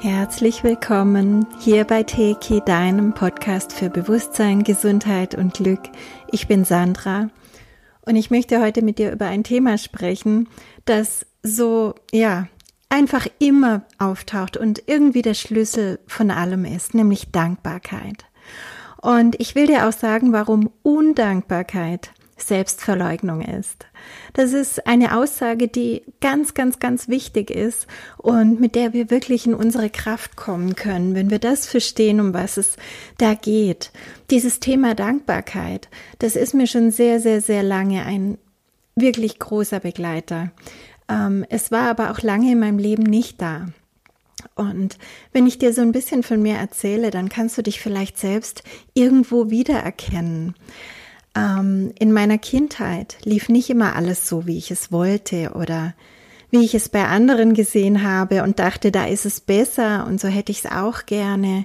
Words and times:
Herzlich 0.00 0.62
willkommen 0.62 1.46
hier 1.60 1.84
bei 1.84 2.02
Teki, 2.02 2.62
deinem 2.64 3.14
Podcast 3.14 3.72
für 3.72 3.90
Bewusstsein, 3.90 4.62
Gesundheit 4.62 5.34
und 5.34 5.54
Glück. 5.54 5.80
Ich 6.30 6.46
bin 6.46 6.64
Sandra 6.64 7.30
und 8.02 8.16
ich 8.16 8.30
möchte 8.30 8.60
heute 8.60 8.82
mit 8.82 8.98
dir 8.98 9.12
über 9.12 9.26
ein 9.26 9.44
Thema 9.44 9.76
sprechen, 9.76 10.48
das 10.84 11.26
so, 11.42 11.94
ja, 12.12 12.48
einfach 12.88 13.26
immer 13.38 13.82
auftaucht 13.98 14.56
und 14.56 14.84
irgendwie 14.86 15.22
der 15.22 15.34
Schlüssel 15.34 15.98
von 16.06 16.30
allem 16.30 16.64
ist, 16.64 16.94
nämlich 16.94 17.32
Dankbarkeit. 17.32 18.24
Und 19.02 19.40
ich 19.40 19.54
will 19.54 19.66
dir 19.66 19.88
auch 19.88 19.92
sagen, 19.92 20.32
warum 20.32 20.70
Undankbarkeit 20.82 22.12
Selbstverleugnung 22.42 23.42
ist. 23.42 23.86
Das 24.32 24.52
ist 24.52 24.86
eine 24.86 25.16
Aussage, 25.16 25.68
die 25.68 26.02
ganz, 26.20 26.54
ganz, 26.54 26.78
ganz 26.78 27.08
wichtig 27.08 27.50
ist 27.50 27.86
und 28.16 28.60
mit 28.60 28.74
der 28.74 28.92
wir 28.92 29.10
wirklich 29.10 29.46
in 29.46 29.54
unsere 29.54 29.90
Kraft 29.90 30.36
kommen 30.36 30.76
können, 30.76 31.14
wenn 31.14 31.30
wir 31.30 31.38
das 31.38 31.66
verstehen, 31.66 32.20
um 32.20 32.34
was 32.34 32.56
es 32.56 32.76
da 33.18 33.34
geht. 33.34 33.92
Dieses 34.30 34.60
Thema 34.60 34.94
Dankbarkeit, 34.94 35.88
das 36.18 36.36
ist 36.36 36.54
mir 36.54 36.66
schon 36.66 36.90
sehr, 36.90 37.20
sehr, 37.20 37.40
sehr 37.40 37.62
lange 37.62 38.04
ein 38.04 38.38
wirklich 38.96 39.38
großer 39.38 39.80
Begleiter. 39.80 40.50
Ähm, 41.08 41.44
es 41.48 41.70
war 41.70 41.88
aber 41.88 42.10
auch 42.10 42.20
lange 42.20 42.52
in 42.52 42.60
meinem 42.60 42.78
Leben 42.78 43.04
nicht 43.04 43.40
da. 43.40 43.68
Und 44.54 44.98
wenn 45.32 45.46
ich 45.46 45.58
dir 45.58 45.72
so 45.72 45.82
ein 45.82 45.92
bisschen 45.92 46.22
von 46.22 46.42
mir 46.42 46.56
erzähle, 46.56 47.10
dann 47.10 47.28
kannst 47.28 47.58
du 47.58 47.62
dich 47.62 47.80
vielleicht 47.80 48.18
selbst 48.18 48.62
irgendwo 48.94 49.50
wiedererkennen. 49.50 50.54
Ähm, 51.38 51.92
in 51.98 52.12
meiner 52.12 52.38
Kindheit 52.38 53.18
lief 53.24 53.48
nicht 53.48 53.70
immer 53.70 53.96
alles 53.96 54.28
so, 54.28 54.46
wie 54.46 54.58
ich 54.58 54.70
es 54.70 54.90
wollte 54.90 55.52
oder 55.54 55.94
wie 56.50 56.64
ich 56.64 56.74
es 56.74 56.88
bei 56.88 57.04
anderen 57.04 57.54
gesehen 57.54 58.02
habe 58.02 58.42
und 58.42 58.58
dachte, 58.58 58.90
da 58.90 59.06
ist 59.06 59.26
es 59.26 59.40
besser 59.40 60.06
und 60.06 60.20
so 60.20 60.28
hätte 60.28 60.52
ich 60.52 60.64
es 60.64 60.70
auch 60.70 61.06
gerne. 61.06 61.64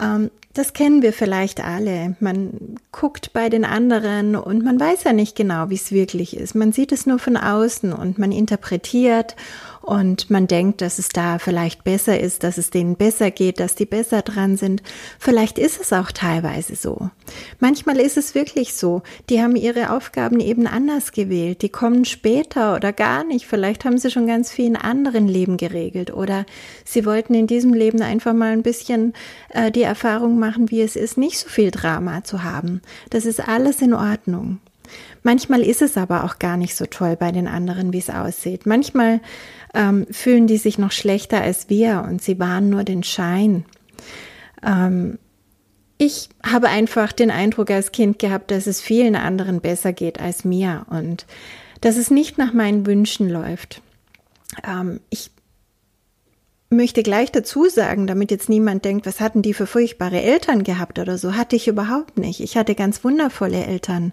Ähm, 0.00 0.30
das 0.54 0.72
kennen 0.72 1.02
wir 1.02 1.12
vielleicht 1.12 1.62
alle. 1.62 2.16
Man 2.18 2.78
guckt 2.90 3.32
bei 3.32 3.48
den 3.48 3.64
anderen 3.64 4.34
und 4.34 4.64
man 4.64 4.80
weiß 4.80 5.04
ja 5.04 5.12
nicht 5.12 5.36
genau, 5.36 5.70
wie 5.70 5.76
es 5.76 5.92
wirklich 5.92 6.36
ist. 6.36 6.56
Man 6.56 6.72
sieht 6.72 6.90
es 6.90 7.06
nur 7.06 7.20
von 7.20 7.36
außen 7.36 7.92
und 7.92 8.18
man 8.18 8.32
interpretiert 8.32 9.36
und 9.88 10.28
man 10.28 10.46
denkt, 10.46 10.82
dass 10.82 10.98
es 10.98 11.08
da 11.08 11.38
vielleicht 11.38 11.82
besser 11.82 12.20
ist, 12.20 12.44
dass 12.44 12.58
es 12.58 12.68
denen 12.68 12.96
besser 12.96 13.30
geht, 13.30 13.58
dass 13.58 13.74
die 13.74 13.86
besser 13.86 14.20
dran 14.20 14.58
sind. 14.58 14.82
Vielleicht 15.18 15.58
ist 15.58 15.80
es 15.80 15.94
auch 15.94 16.12
teilweise 16.12 16.76
so. 16.76 17.08
Manchmal 17.58 17.98
ist 17.98 18.18
es 18.18 18.34
wirklich 18.34 18.74
so. 18.74 19.00
Die 19.30 19.40
haben 19.40 19.56
ihre 19.56 19.90
Aufgaben 19.90 20.40
eben 20.40 20.66
anders 20.66 21.12
gewählt. 21.12 21.62
Die 21.62 21.70
kommen 21.70 22.04
später 22.04 22.76
oder 22.76 22.92
gar 22.92 23.24
nicht. 23.24 23.46
Vielleicht 23.46 23.86
haben 23.86 23.96
sie 23.96 24.10
schon 24.10 24.26
ganz 24.26 24.52
viel 24.52 24.66
in 24.66 24.76
anderen 24.76 25.26
Leben 25.26 25.56
geregelt 25.56 26.12
oder 26.12 26.44
sie 26.84 27.06
wollten 27.06 27.32
in 27.32 27.46
diesem 27.46 27.72
Leben 27.72 28.02
einfach 28.02 28.34
mal 28.34 28.52
ein 28.52 28.62
bisschen 28.62 29.14
äh, 29.54 29.70
die 29.70 29.84
Erfahrung 29.84 30.38
machen, 30.38 30.70
wie 30.70 30.82
es 30.82 30.96
ist, 30.96 31.16
nicht 31.16 31.38
so 31.38 31.48
viel 31.48 31.70
Drama 31.70 32.24
zu 32.24 32.44
haben. 32.44 32.82
Das 33.08 33.24
ist 33.24 33.48
alles 33.48 33.80
in 33.80 33.94
Ordnung. 33.94 34.58
Manchmal 35.22 35.62
ist 35.62 35.82
es 35.82 35.96
aber 35.96 36.24
auch 36.24 36.38
gar 36.38 36.56
nicht 36.56 36.74
so 36.74 36.86
toll 36.86 37.16
bei 37.16 37.32
den 37.32 37.48
anderen, 37.48 37.92
wie 37.92 37.98
es 37.98 38.10
aussieht. 38.10 38.66
Manchmal 38.66 39.20
ähm, 39.78 40.06
fühlen 40.10 40.48
die 40.48 40.56
sich 40.56 40.76
noch 40.76 40.90
schlechter 40.90 41.40
als 41.40 41.70
wir 41.70 42.04
und 42.06 42.20
sie 42.20 42.38
waren 42.40 42.68
nur 42.68 42.82
den 42.82 43.04
Schein. 43.04 43.64
Ähm, 44.62 45.18
ich 45.98 46.28
habe 46.44 46.68
einfach 46.68 47.12
den 47.12 47.30
Eindruck 47.30 47.70
als 47.70 47.92
Kind 47.92 48.18
gehabt, 48.18 48.50
dass 48.50 48.66
es 48.66 48.80
vielen 48.80 49.14
anderen 49.14 49.60
besser 49.60 49.92
geht 49.92 50.20
als 50.20 50.44
mir 50.44 50.84
und 50.90 51.26
dass 51.80 51.96
es 51.96 52.10
nicht 52.10 52.38
nach 52.38 52.52
meinen 52.52 52.86
Wünschen 52.86 53.30
läuft. 53.30 53.80
Ähm, 54.66 55.00
ich 55.10 55.30
möchte 56.70 57.02
gleich 57.04 57.30
dazu 57.30 57.68
sagen, 57.68 58.06
damit 58.08 58.32
jetzt 58.32 58.48
niemand 58.48 58.84
denkt, 58.84 59.06
was 59.06 59.20
hatten 59.20 59.42
die 59.42 59.54
für 59.54 59.66
furchtbare 59.66 60.20
Eltern 60.20 60.64
gehabt 60.64 60.98
oder 60.98 61.18
so, 61.18 61.34
hatte 61.34 61.56
ich 61.56 61.68
überhaupt 61.68 62.18
nicht. 62.18 62.40
Ich 62.40 62.56
hatte 62.56 62.74
ganz 62.74 63.04
wundervolle 63.04 63.64
Eltern 63.64 64.12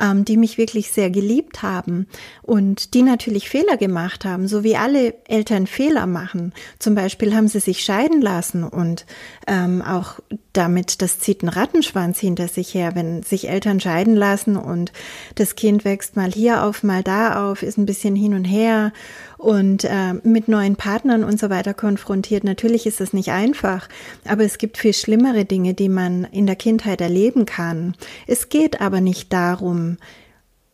ähm, 0.00 0.24
die 0.24 0.36
mich 0.36 0.58
wirklich 0.58 0.90
sehr 0.90 1.10
geliebt 1.10 1.62
haben 1.62 2.06
und 2.42 2.94
die 2.94 3.02
natürlich 3.02 3.48
Fehler 3.48 3.76
gemacht 3.76 4.24
haben, 4.24 4.48
so 4.48 4.64
wie 4.64 4.76
alle 4.76 5.14
Eltern 5.28 5.66
Fehler 5.66 6.06
machen. 6.06 6.52
Zum 6.78 6.94
Beispiel 6.94 7.34
haben 7.34 7.48
sie 7.48 7.60
sich 7.60 7.84
scheiden 7.84 8.20
lassen 8.20 8.64
und 8.64 9.06
ähm, 9.46 9.82
auch 9.82 10.20
damit, 10.52 11.02
das 11.02 11.18
zieht 11.18 11.42
einen 11.42 11.50
Rattenschwanz 11.50 12.18
hinter 12.18 12.48
sich 12.48 12.74
her, 12.74 12.94
wenn 12.94 13.22
sich 13.22 13.48
Eltern 13.48 13.80
scheiden 13.80 14.16
lassen 14.16 14.56
und 14.56 14.92
das 15.34 15.54
Kind 15.54 15.84
wächst 15.84 16.16
mal 16.16 16.30
hier 16.32 16.64
auf, 16.64 16.82
mal 16.82 17.02
da 17.02 17.50
auf, 17.50 17.62
ist 17.62 17.78
ein 17.78 17.86
bisschen 17.86 18.16
hin 18.16 18.34
und 18.34 18.44
her 18.44 18.92
und 19.40 19.84
äh, 19.84 20.12
mit 20.22 20.48
neuen 20.48 20.76
Partnern 20.76 21.24
und 21.24 21.40
so 21.40 21.48
weiter 21.48 21.72
konfrontiert. 21.72 22.44
Natürlich 22.44 22.86
ist 22.86 23.00
das 23.00 23.14
nicht 23.14 23.30
einfach, 23.30 23.88
aber 24.26 24.44
es 24.44 24.58
gibt 24.58 24.76
viel 24.76 24.92
schlimmere 24.92 25.46
Dinge, 25.46 25.72
die 25.72 25.88
man 25.88 26.24
in 26.24 26.46
der 26.46 26.56
Kindheit 26.56 27.00
erleben 27.00 27.46
kann. 27.46 27.94
Es 28.26 28.50
geht 28.50 28.82
aber 28.82 29.00
nicht 29.00 29.32
darum, 29.32 29.96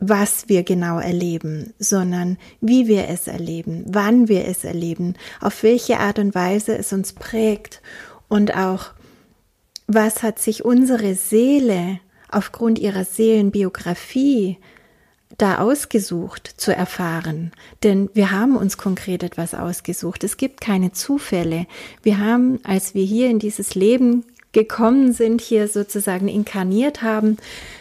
was 0.00 0.48
wir 0.48 0.64
genau 0.64 0.98
erleben, 0.98 1.74
sondern 1.78 2.38
wie 2.60 2.88
wir 2.88 3.08
es 3.08 3.28
erleben, 3.28 3.84
wann 3.86 4.28
wir 4.28 4.46
es 4.46 4.64
erleben, 4.64 5.14
auf 5.40 5.62
welche 5.62 6.00
Art 6.00 6.18
und 6.18 6.34
Weise 6.34 6.76
es 6.76 6.92
uns 6.92 7.12
prägt 7.12 7.80
und 8.28 8.56
auch 8.56 8.90
was 9.86 10.24
hat 10.24 10.40
sich 10.40 10.64
unsere 10.64 11.14
Seele 11.14 12.00
aufgrund 12.28 12.80
ihrer 12.80 13.04
Seelenbiografie 13.04 14.58
da 15.38 15.58
ausgesucht 15.58 16.54
zu 16.56 16.74
erfahren. 16.74 17.52
Denn 17.82 18.08
wir 18.14 18.30
haben 18.30 18.56
uns 18.56 18.78
konkret 18.78 19.22
etwas 19.22 19.54
ausgesucht. 19.54 20.24
Es 20.24 20.36
gibt 20.36 20.60
keine 20.60 20.92
Zufälle. 20.92 21.66
Wir 22.02 22.18
haben, 22.18 22.60
als 22.64 22.94
wir 22.94 23.04
hier 23.04 23.28
in 23.28 23.38
dieses 23.38 23.74
Leben 23.74 24.24
gekommen 24.52 25.12
sind, 25.12 25.42
hier 25.42 25.68
sozusagen 25.68 26.28
inkarniert 26.28 27.02
haben, 27.02 27.36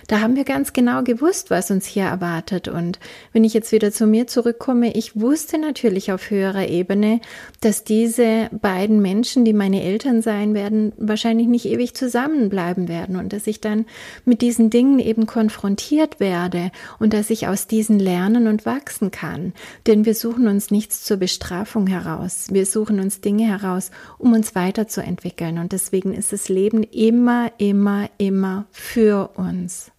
da 0.07 0.21
haben 0.21 0.35
wir 0.35 0.43
ganz 0.43 0.73
genau 0.73 1.01
gewusst, 1.03 1.49
was 1.49 1.71
uns 1.71 1.85
hier 1.85 2.03
erwartet. 2.03 2.67
Und 2.67 2.99
wenn 3.33 3.43
ich 3.43 3.53
jetzt 3.53 3.71
wieder 3.71 3.91
zu 3.91 4.05
mir 4.05 4.27
zurückkomme, 4.27 4.95
ich 4.95 5.19
wusste 5.19 5.57
natürlich 5.57 6.11
auf 6.11 6.29
höherer 6.29 6.67
Ebene, 6.67 7.21
dass 7.61 7.83
diese 7.83 8.49
beiden 8.51 9.01
Menschen, 9.01 9.45
die 9.45 9.53
meine 9.53 9.81
Eltern 9.81 10.21
sein 10.21 10.53
werden, 10.53 10.94
wahrscheinlich 10.97 11.47
nicht 11.47 11.65
ewig 11.65 11.95
zusammenbleiben 11.95 12.88
werden 12.88 13.15
und 13.15 13.33
dass 13.33 13.47
ich 13.47 13.61
dann 13.61 13.85
mit 14.25 14.41
diesen 14.41 14.69
Dingen 14.69 14.99
eben 14.99 15.25
konfrontiert 15.25 16.19
werde 16.19 16.71
und 16.99 17.13
dass 17.13 17.31
ich 17.31 17.47
aus 17.47 17.65
diesen 17.67 17.99
lernen 17.99 18.47
und 18.47 18.65
wachsen 18.65 19.09
kann. 19.09 19.53
Denn 19.88 20.05
wir 20.05 20.13
suchen 20.13 20.47
uns 20.47 20.69
nichts 20.69 21.03
zur 21.03 21.17
Bestrafung 21.17 21.88
heraus. 21.88 22.47
Wir 22.51 22.65
suchen 22.65 22.99
uns 22.99 23.21
Dinge 23.21 23.47
heraus, 23.47 23.91
um 24.19 24.33
uns 24.33 24.53
weiterzuentwickeln. 24.53 25.57
Und 25.57 25.71
deswegen 25.71 26.13
ist 26.13 26.31
das 26.31 26.49
Leben 26.49 26.83
immer, 26.83 27.51
immer, 27.57 28.09
immer 28.17 28.65
für 28.71 29.31
uns. 29.35 29.91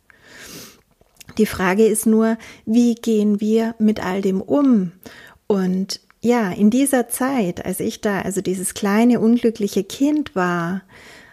Die 1.39 1.47
Frage 1.47 1.87
ist 1.87 2.07
nur, 2.07 2.39
wie 2.65 2.95
gehen 2.95 3.41
wir 3.41 3.75
mit 3.79 4.05
all 4.05 4.23
dem 4.23 4.41
um? 4.41 4.93
Und 5.47 6.01
ja, 6.23 6.51
in 6.51 6.71
dieser 6.71 7.09
Zeit, 7.09 7.65
als 7.65 7.81
ich 7.81 8.01
da 8.01 8.23
also 8.23 8.41
dieses 8.41 8.75
kleine 8.75 9.21
unglückliche 9.21 9.85
Kind 9.85 10.35
war, 10.35 10.83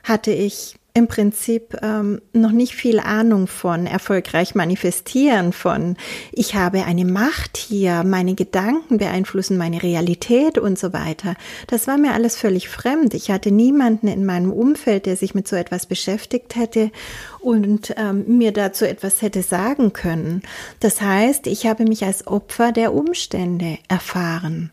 hatte 0.03 0.31
ich 0.31 0.75
im 0.96 1.08
Prinzip 1.08 1.76
ähm, 1.81 2.22
noch 2.34 2.52
nicht 2.52 2.76
viel 2.76 3.00
Ahnung 3.00 3.48
von 3.48 3.88
erfolgreich 3.88 4.54
manifestieren, 4.54 5.52
von 5.52 5.98
ich 6.31 6.54
habe 6.54 6.86
eine 6.86 7.04
Macht 7.04 7.58
hier, 7.58 8.04
meine 8.04 8.36
Gedanken 8.36 9.00
beeinflussen 9.00 9.58
meine 9.58 9.81
Realität 9.81 10.59
und 10.59 10.78
so 10.78 10.94
weiter. 10.94 11.34
Das 11.66 11.88
war 11.88 11.98
mir 11.98 12.14
alles 12.14 12.36
völlig 12.36 12.70
fremd. 12.70 13.16
Ich 13.16 13.31
hatte 13.31 13.50
niemanden 13.50 14.08
in 14.08 14.24
meinem 14.24 14.52
Umfeld, 14.52 15.08
der 15.08 15.16
sich 15.16 15.34
mit 15.34 15.48
so 15.48 15.56
etwas 15.56 15.88
beschäftigt 15.88 16.56
hätte 16.56 16.92
und 17.40 17.96
ähm, 17.98 18.38
mir 18.38 18.52
dazu 18.52 18.86
etwas 18.86 19.24
hätte 19.24 19.42
sagen 19.42 19.94
können. 19.94 20.44
Das 20.80 21.02
heißt, 21.02 21.48
ich 21.48 21.66
habe 21.66 21.86
mich 21.86 22.06
als 22.06 22.28
Opfer 22.28 22.72
der 22.72 22.94
Umstände 22.94 23.80
erfahren. 23.88 24.72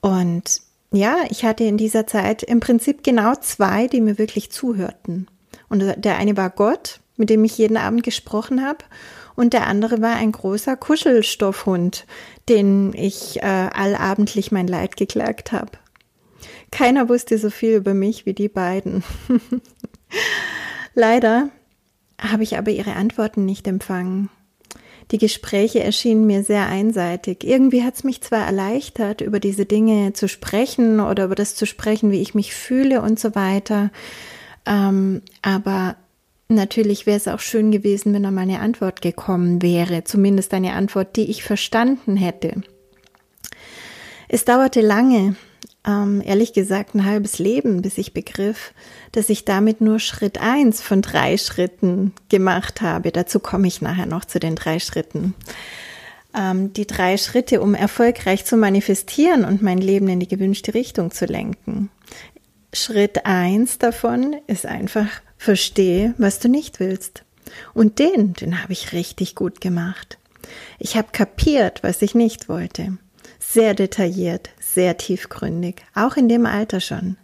Und 0.00 0.62
ja, 0.92 1.18
ich 1.28 1.44
hatte 1.44 1.64
in 1.64 1.76
dieser 1.76 2.06
Zeit 2.06 2.42
im 2.42 2.60
Prinzip 2.60 3.04
genau 3.04 3.34
zwei, 3.36 3.86
die 3.86 4.00
mir 4.00 4.18
wirklich 4.18 4.50
zuhörten. 4.50 5.28
Und 5.68 5.84
der 6.04 6.16
eine 6.16 6.36
war 6.36 6.50
Gott, 6.50 7.00
mit 7.16 7.30
dem 7.30 7.44
ich 7.44 7.58
jeden 7.58 7.76
Abend 7.76 8.02
gesprochen 8.02 8.64
habe, 8.64 8.84
und 9.36 9.52
der 9.52 9.66
andere 9.68 10.02
war 10.02 10.16
ein 10.16 10.32
großer 10.32 10.76
Kuschelstoffhund, 10.76 12.06
den 12.48 12.92
ich 12.92 13.38
äh, 13.42 13.46
allabendlich 13.46 14.52
mein 14.52 14.66
Leid 14.66 14.96
geklagt 14.96 15.52
habe. 15.52 15.70
Keiner 16.70 17.08
wusste 17.08 17.38
so 17.38 17.48
viel 17.48 17.76
über 17.76 17.94
mich 17.94 18.26
wie 18.26 18.34
die 18.34 18.48
beiden. 18.48 19.02
Leider 20.94 21.50
habe 22.20 22.42
ich 22.42 22.58
aber 22.58 22.70
ihre 22.70 22.94
Antworten 22.94 23.44
nicht 23.46 23.66
empfangen. 23.66 24.28
Die 25.10 25.18
Gespräche 25.18 25.82
erschienen 25.82 26.26
mir 26.26 26.44
sehr 26.44 26.66
einseitig. 26.66 27.42
Irgendwie 27.44 27.82
hat 27.82 27.96
es 27.96 28.04
mich 28.04 28.20
zwar 28.20 28.46
erleichtert, 28.46 29.20
über 29.20 29.40
diese 29.40 29.66
Dinge 29.66 30.12
zu 30.12 30.28
sprechen 30.28 31.00
oder 31.00 31.24
über 31.24 31.34
das 31.34 31.56
zu 31.56 31.66
sprechen, 31.66 32.12
wie 32.12 32.20
ich 32.22 32.34
mich 32.34 32.54
fühle 32.54 33.02
und 33.02 33.18
so 33.18 33.34
weiter, 33.34 33.90
ähm, 34.66 35.22
aber 35.42 35.96
natürlich 36.48 37.06
wäre 37.06 37.16
es 37.16 37.28
auch 37.28 37.40
schön 37.40 37.70
gewesen, 37.70 38.12
wenn 38.12 38.22
da 38.22 38.30
mal 38.30 38.42
eine 38.42 38.60
Antwort 38.60 39.02
gekommen 39.02 39.62
wäre, 39.62 40.04
zumindest 40.04 40.52
eine 40.54 40.74
Antwort, 40.74 41.16
die 41.16 41.30
ich 41.30 41.42
verstanden 41.42 42.16
hätte. 42.16 42.62
Es 44.28 44.44
dauerte 44.44 44.80
lange, 44.80 45.34
ähm, 45.86 46.22
ehrlich 46.24 46.52
gesagt 46.52 46.94
ein 46.94 47.04
halbes 47.04 47.38
Leben, 47.38 47.82
bis 47.82 47.98
ich 47.98 48.12
begriff, 48.12 48.72
dass 49.12 49.30
ich 49.30 49.44
damit 49.44 49.80
nur 49.80 49.98
Schritt 49.98 50.40
eins 50.40 50.80
von 50.82 51.02
drei 51.02 51.36
Schritten 51.36 52.12
gemacht 52.28 52.82
habe. 52.82 53.12
Dazu 53.12 53.40
komme 53.40 53.66
ich 53.66 53.80
nachher 53.80 54.06
noch 54.06 54.24
zu 54.24 54.38
den 54.38 54.56
drei 54.56 54.78
Schritten. 54.78 55.34
Ähm, 56.36 56.72
die 56.74 56.86
drei 56.86 57.16
Schritte, 57.16 57.60
um 57.60 57.74
erfolgreich 57.74 58.44
zu 58.44 58.56
manifestieren 58.56 59.44
und 59.44 59.62
mein 59.62 59.78
Leben 59.78 60.08
in 60.08 60.20
die 60.20 60.28
gewünschte 60.28 60.74
Richtung 60.74 61.10
zu 61.10 61.24
lenken. 61.24 61.90
Schritt 62.72 63.26
eins 63.26 63.78
davon 63.78 64.36
ist 64.46 64.66
einfach, 64.66 65.08
verstehe, 65.38 66.14
was 66.18 66.38
du 66.38 66.48
nicht 66.48 66.78
willst. 66.78 67.24
Und 67.74 67.98
den, 67.98 68.34
den 68.34 68.62
habe 68.62 68.72
ich 68.72 68.92
richtig 68.92 69.34
gut 69.34 69.60
gemacht. 69.60 70.18
Ich 70.78 70.96
habe 70.96 71.08
kapiert, 71.12 71.82
was 71.82 72.02
ich 72.02 72.14
nicht 72.14 72.48
wollte. 72.48 72.98
Sehr 73.52 73.74
detailliert, 73.74 74.50
sehr 74.60 74.96
tiefgründig, 74.96 75.82
auch 75.92 76.16
in 76.16 76.28
dem 76.28 76.46
Alter 76.46 76.78
schon. 76.78 77.16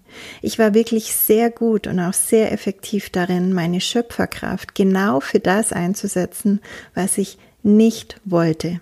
Ich 0.42 0.58
war 0.58 0.74
wirklich 0.74 1.14
sehr 1.14 1.50
gut 1.50 1.86
und 1.86 2.00
auch 2.00 2.14
sehr 2.14 2.50
effektiv 2.50 3.10
darin, 3.10 3.52
meine 3.52 3.80
Schöpferkraft 3.80 4.74
genau 4.74 5.20
für 5.20 5.38
das 5.38 5.72
einzusetzen, 5.72 6.60
was 6.94 7.16
ich 7.16 7.38
nicht 7.62 8.20
wollte. 8.24 8.80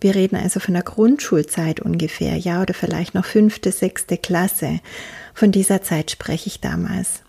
Wir 0.00 0.14
reden 0.14 0.36
also 0.36 0.60
von 0.60 0.72
der 0.72 0.82
Grundschulzeit 0.82 1.80
ungefähr, 1.80 2.36
ja, 2.38 2.62
oder 2.62 2.72
vielleicht 2.72 3.14
noch 3.14 3.26
fünfte, 3.26 3.70
sechste 3.70 4.16
Klasse. 4.16 4.80
Von 5.34 5.52
dieser 5.52 5.82
Zeit 5.82 6.10
spreche 6.10 6.46
ich 6.46 6.60
damals. 6.62 7.22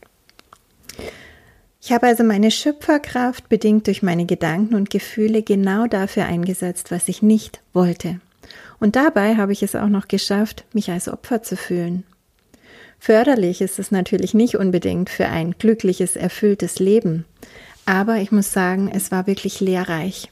Ich 1.81 1.91
habe 1.91 2.07
also 2.07 2.23
meine 2.23 2.51
Schöpferkraft 2.51 3.49
bedingt 3.49 3.87
durch 3.87 4.03
meine 4.03 4.25
Gedanken 4.25 4.75
und 4.75 4.89
Gefühle 4.89 5.43
genau 5.43 5.85
dafür 5.87 6.27
eingesetzt, 6.27 6.91
was 6.91 7.09
ich 7.09 7.21
nicht 7.21 7.59
wollte. 7.73 8.21
Und 8.79 8.95
dabei 8.95 9.35
habe 9.35 9.51
ich 9.51 9.63
es 9.63 9.75
auch 9.75 9.87
noch 9.87 10.07
geschafft, 10.07 10.65
mich 10.73 10.89
als 10.91 11.09
Opfer 11.09 11.43
zu 11.43 11.57
fühlen. 11.57 12.03
Förderlich 12.99 13.61
ist 13.61 13.79
es 13.79 13.91
natürlich 13.91 14.33
nicht 14.33 14.55
unbedingt 14.55 15.09
für 15.09 15.27
ein 15.27 15.55
glückliches, 15.57 16.15
erfülltes 16.15 16.79
Leben, 16.79 17.25
aber 17.85 18.17
ich 18.17 18.31
muss 18.31 18.51
sagen, 18.51 18.91
es 18.93 19.09
war 19.11 19.25
wirklich 19.25 19.61
lehrreich. 19.61 20.29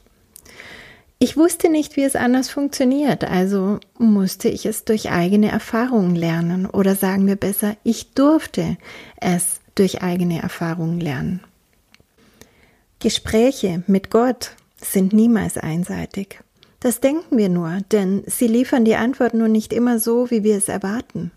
Ich 1.18 1.36
wusste 1.36 1.68
nicht, 1.68 1.96
wie 1.96 2.04
es 2.04 2.14
anders 2.14 2.48
funktioniert, 2.48 3.24
also 3.24 3.80
musste 3.98 4.48
ich 4.48 4.66
es 4.66 4.84
durch 4.84 5.10
eigene 5.10 5.50
Erfahrungen 5.50 6.14
lernen 6.14 6.66
oder 6.66 6.94
sagen 6.94 7.26
wir 7.26 7.34
besser, 7.34 7.76
ich 7.82 8.12
durfte 8.12 8.76
es 9.20 9.60
durch 9.74 10.02
eigene 10.02 10.40
Erfahrungen 10.40 11.00
lernen. 11.00 11.40
Gespräche 13.00 13.82
mit 13.86 14.10
Gott 14.10 14.52
sind 14.80 15.12
niemals 15.12 15.56
einseitig. 15.56 16.40
Das 16.80 17.00
denken 17.00 17.36
wir 17.36 17.48
nur, 17.48 17.78
denn 17.90 18.22
sie 18.26 18.46
liefern 18.46 18.84
die 18.84 18.94
Antwort 18.94 19.34
nur 19.34 19.48
nicht 19.48 19.72
immer 19.72 19.98
so, 19.98 20.30
wie 20.30 20.44
wir 20.44 20.56
es 20.56 20.68
erwarten. 20.68 21.32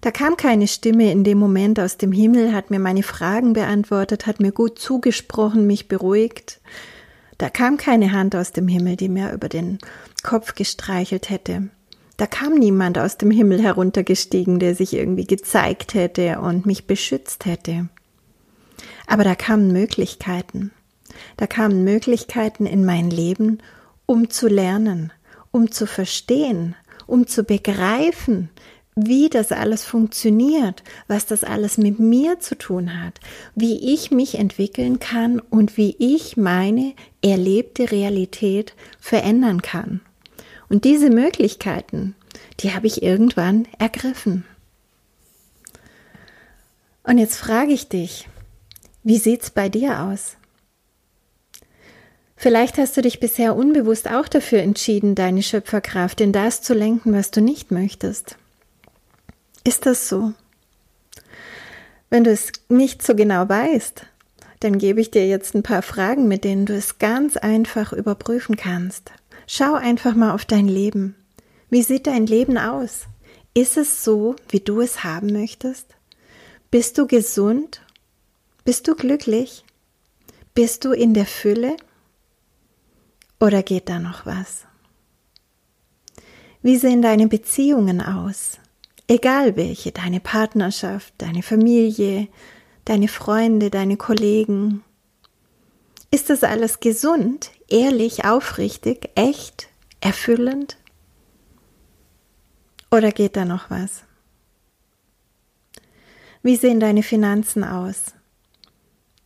Da 0.00 0.10
kam 0.10 0.36
keine 0.36 0.68
Stimme 0.68 1.10
in 1.10 1.24
dem 1.24 1.38
Moment 1.38 1.80
aus 1.80 1.96
dem 1.96 2.12
Himmel, 2.12 2.54
hat 2.54 2.70
mir 2.70 2.78
meine 2.78 3.02
Fragen 3.02 3.52
beantwortet, 3.52 4.26
hat 4.26 4.40
mir 4.40 4.52
gut 4.52 4.78
zugesprochen, 4.78 5.66
mich 5.66 5.88
beruhigt. 5.88 6.60
Da 7.36 7.50
kam 7.50 7.76
keine 7.76 8.12
Hand 8.12 8.36
aus 8.36 8.52
dem 8.52 8.68
Himmel, 8.68 8.96
die 8.96 9.08
mir 9.08 9.32
über 9.32 9.48
den 9.48 9.78
Kopf 10.22 10.54
gestreichelt 10.54 11.30
hätte. 11.30 11.68
Da 12.16 12.26
kam 12.26 12.54
niemand 12.54 12.98
aus 12.98 13.16
dem 13.16 13.30
Himmel 13.30 13.62
heruntergestiegen, 13.62 14.58
der 14.58 14.74
sich 14.74 14.94
irgendwie 14.94 15.26
gezeigt 15.26 15.94
hätte 15.94 16.40
und 16.40 16.66
mich 16.66 16.86
beschützt 16.86 17.44
hätte. 17.44 17.88
Aber 19.06 19.24
da 19.24 19.34
kamen 19.34 19.72
Möglichkeiten. 19.72 20.72
Da 21.36 21.46
kamen 21.46 21.84
Möglichkeiten 21.84 22.66
in 22.66 22.84
mein 22.84 23.10
Leben, 23.10 23.58
um 24.08 24.30
zu 24.30 24.48
lernen, 24.48 25.12
um 25.50 25.70
zu 25.70 25.86
verstehen, 25.86 26.74
um 27.06 27.26
zu 27.26 27.44
begreifen, 27.44 28.48
wie 28.96 29.28
das 29.28 29.52
alles 29.52 29.84
funktioniert, 29.84 30.82
was 31.08 31.26
das 31.26 31.44
alles 31.44 31.76
mit 31.76 31.98
mir 31.98 32.40
zu 32.40 32.56
tun 32.56 33.00
hat, 33.02 33.20
wie 33.54 33.92
ich 33.92 34.10
mich 34.10 34.36
entwickeln 34.36 34.98
kann 34.98 35.40
und 35.40 35.76
wie 35.76 35.94
ich 35.98 36.38
meine 36.38 36.94
erlebte 37.22 37.92
Realität 37.92 38.72
verändern 38.98 39.60
kann. 39.60 40.00
Und 40.70 40.84
diese 40.84 41.10
Möglichkeiten, 41.10 42.16
die 42.60 42.72
habe 42.74 42.86
ich 42.86 43.02
irgendwann 43.02 43.68
ergriffen. 43.78 44.44
Und 47.02 47.18
jetzt 47.18 47.36
frage 47.36 47.72
ich 47.72 47.88
dich, 47.88 48.26
wie 49.04 49.18
sieht's 49.18 49.50
bei 49.50 49.68
dir 49.68 50.00
aus? 50.00 50.37
Vielleicht 52.40 52.78
hast 52.78 52.96
du 52.96 53.02
dich 53.02 53.18
bisher 53.18 53.56
unbewusst 53.56 54.08
auch 54.08 54.28
dafür 54.28 54.60
entschieden, 54.60 55.16
deine 55.16 55.42
Schöpferkraft 55.42 56.20
in 56.20 56.32
das 56.32 56.62
zu 56.62 56.72
lenken, 56.72 57.12
was 57.12 57.32
du 57.32 57.40
nicht 57.40 57.72
möchtest. 57.72 58.36
Ist 59.64 59.86
das 59.86 60.08
so? 60.08 60.32
Wenn 62.10 62.22
du 62.22 62.30
es 62.30 62.52
nicht 62.68 63.04
so 63.04 63.16
genau 63.16 63.48
weißt, 63.48 64.06
dann 64.60 64.78
gebe 64.78 65.00
ich 65.00 65.10
dir 65.10 65.26
jetzt 65.26 65.56
ein 65.56 65.64
paar 65.64 65.82
Fragen, 65.82 66.28
mit 66.28 66.44
denen 66.44 66.64
du 66.64 66.74
es 66.74 66.98
ganz 66.98 67.36
einfach 67.36 67.92
überprüfen 67.92 68.56
kannst. 68.56 69.10
Schau 69.48 69.74
einfach 69.74 70.14
mal 70.14 70.32
auf 70.32 70.44
dein 70.44 70.68
Leben. 70.68 71.16
Wie 71.70 71.82
sieht 71.82 72.06
dein 72.06 72.26
Leben 72.26 72.56
aus? 72.56 73.06
Ist 73.52 73.76
es 73.76 74.04
so, 74.04 74.36
wie 74.48 74.60
du 74.60 74.80
es 74.80 75.02
haben 75.02 75.32
möchtest? 75.32 75.86
Bist 76.70 76.98
du 76.98 77.08
gesund? 77.08 77.82
Bist 78.64 78.86
du 78.86 78.94
glücklich? 78.94 79.64
Bist 80.54 80.84
du 80.84 80.92
in 80.92 81.14
der 81.14 81.26
Fülle? 81.26 81.76
Oder 83.40 83.62
geht 83.62 83.88
da 83.88 83.98
noch 83.98 84.26
was? 84.26 84.66
Wie 86.62 86.76
sehen 86.76 87.02
deine 87.02 87.28
Beziehungen 87.28 88.00
aus? 88.00 88.58
Egal 89.06 89.56
welche, 89.56 89.92
deine 89.92 90.20
Partnerschaft, 90.20 91.14
deine 91.18 91.42
Familie, 91.42 92.28
deine 92.84 93.08
Freunde, 93.08 93.70
deine 93.70 93.96
Kollegen. 93.96 94.82
Ist 96.10 96.30
das 96.30 96.42
alles 96.42 96.80
gesund, 96.80 97.50
ehrlich, 97.68 98.24
aufrichtig, 98.24 99.10
echt, 99.14 99.68
erfüllend? 100.00 100.76
Oder 102.90 103.12
geht 103.12 103.36
da 103.36 103.44
noch 103.44 103.70
was? 103.70 104.04
Wie 106.42 106.56
sehen 106.56 106.80
deine 106.80 107.02
Finanzen 107.02 107.62
aus? 107.62 108.14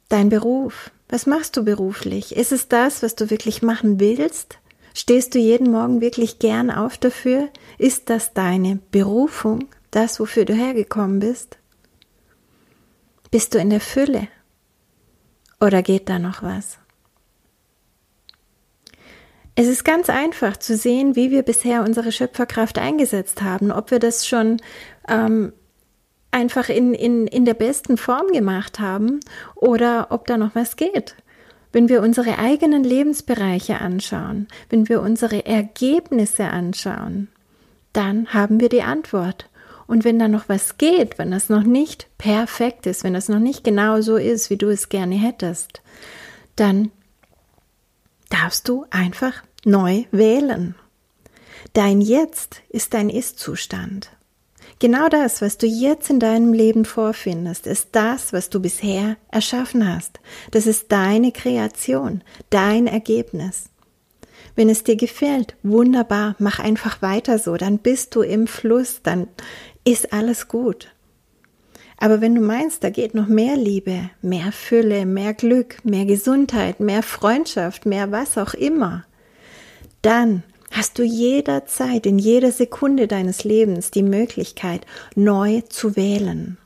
Dein 0.08 0.28
Beruf? 0.28 0.90
Was 1.12 1.26
machst 1.26 1.58
du 1.58 1.62
beruflich? 1.62 2.34
Ist 2.34 2.52
es 2.52 2.68
das, 2.68 3.02
was 3.02 3.14
du 3.14 3.28
wirklich 3.28 3.60
machen 3.60 4.00
willst? 4.00 4.56
Stehst 4.94 5.34
du 5.34 5.38
jeden 5.38 5.70
Morgen 5.70 6.00
wirklich 6.00 6.38
gern 6.38 6.70
auf 6.70 6.96
dafür? 6.96 7.50
Ist 7.76 8.08
das 8.08 8.32
deine 8.32 8.78
Berufung, 8.92 9.66
das, 9.90 10.20
wofür 10.20 10.46
du 10.46 10.54
hergekommen 10.54 11.18
bist? 11.18 11.58
Bist 13.30 13.52
du 13.52 13.58
in 13.58 13.68
der 13.68 13.82
Fülle? 13.82 14.28
Oder 15.60 15.82
geht 15.82 16.08
da 16.08 16.18
noch 16.18 16.42
was? 16.42 16.78
Es 19.54 19.66
ist 19.66 19.84
ganz 19.84 20.08
einfach 20.08 20.56
zu 20.56 20.78
sehen, 20.78 21.14
wie 21.14 21.30
wir 21.30 21.42
bisher 21.42 21.82
unsere 21.82 22.10
Schöpferkraft 22.10 22.78
eingesetzt 22.78 23.42
haben, 23.42 23.70
ob 23.70 23.90
wir 23.90 23.98
das 23.98 24.26
schon 24.26 24.62
ähm, 25.06 25.52
einfach 26.32 26.68
in, 26.68 26.94
in, 26.94 27.26
in 27.28 27.44
der 27.44 27.54
besten 27.54 27.96
Form 27.96 28.32
gemacht 28.32 28.80
haben 28.80 29.20
oder 29.54 30.08
ob 30.10 30.26
da 30.26 30.36
noch 30.36 30.54
was 30.54 30.76
geht. 30.76 31.14
Wenn 31.70 31.88
wir 31.88 32.02
unsere 32.02 32.38
eigenen 32.38 32.84
Lebensbereiche 32.84 33.80
anschauen, 33.80 34.48
wenn 34.68 34.88
wir 34.88 35.00
unsere 35.00 35.46
Ergebnisse 35.46 36.44
anschauen, 36.44 37.28
dann 37.92 38.34
haben 38.34 38.60
wir 38.60 38.68
die 38.68 38.82
Antwort. 38.82 39.48
Und 39.86 40.04
wenn 40.04 40.18
da 40.18 40.28
noch 40.28 40.48
was 40.48 40.78
geht, 40.78 41.18
wenn 41.18 41.30
das 41.30 41.48
noch 41.48 41.64
nicht 41.64 42.08
perfekt 42.18 42.86
ist, 42.86 43.04
wenn 43.04 43.14
das 43.14 43.28
noch 43.28 43.38
nicht 43.38 43.64
genau 43.64 44.00
so 44.00 44.16
ist, 44.16 44.48
wie 44.50 44.56
du 44.56 44.68
es 44.68 44.88
gerne 44.88 45.16
hättest, 45.16 45.82
dann 46.56 46.90
darfst 48.30 48.68
du 48.68 48.86
einfach 48.90 49.42
neu 49.64 50.04
wählen. 50.10 50.74
Dein 51.74 52.00
Jetzt 52.00 52.62
ist 52.68 52.94
dein 52.94 53.08
Ist-Zustand. 53.08 54.10
Genau 54.78 55.08
das, 55.08 55.40
was 55.42 55.58
du 55.58 55.66
jetzt 55.66 56.10
in 56.10 56.18
deinem 56.18 56.52
Leben 56.52 56.84
vorfindest, 56.84 57.66
ist 57.66 57.88
das, 57.92 58.32
was 58.32 58.50
du 58.50 58.60
bisher 58.60 59.16
erschaffen 59.30 59.86
hast. 59.88 60.20
Das 60.50 60.66
ist 60.66 60.90
deine 60.90 61.32
Kreation, 61.32 62.22
dein 62.50 62.86
Ergebnis. 62.86 63.66
Wenn 64.54 64.68
es 64.68 64.84
dir 64.84 64.96
gefällt, 64.96 65.56
wunderbar, 65.62 66.36
mach 66.38 66.58
einfach 66.58 67.00
weiter 67.00 67.38
so, 67.38 67.56
dann 67.56 67.78
bist 67.78 68.14
du 68.14 68.22
im 68.22 68.46
Fluss, 68.46 69.00
dann 69.02 69.28
ist 69.84 70.12
alles 70.12 70.48
gut. 70.48 70.88
Aber 71.96 72.20
wenn 72.20 72.34
du 72.34 72.40
meinst, 72.40 72.82
da 72.82 72.90
geht 72.90 73.14
noch 73.14 73.28
mehr 73.28 73.56
Liebe, 73.56 74.10
mehr 74.20 74.50
Fülle, 74.50 75.06
mehr 75.06 75.34
Glück, 75.34 75.76
mehr 75.84 76.04
Gesundheit, 76.04 76.80
mehr 76.80 77.02
Freundschaft, 77.02 77.86
mehr 77.86 78.10
was 78.10 78.36
auch 78.36 78.54
immer, 78.54 79.04
dann 80.02 80.42
hast 80.72 80.98
du 80.98 81.04
jederzeit, 81.04 82.06
in 82.06 82.18
jeder 82.18 82.50
Sekunde 82.50 83.06
deines 83.06 83.44
Lebens 83.44 83.90
die 83.90 84.02
Möglichkeit, 84.02 84.86
neu 85.14 85.60
zu 85.68 85.96
wählen. 85.96 86.58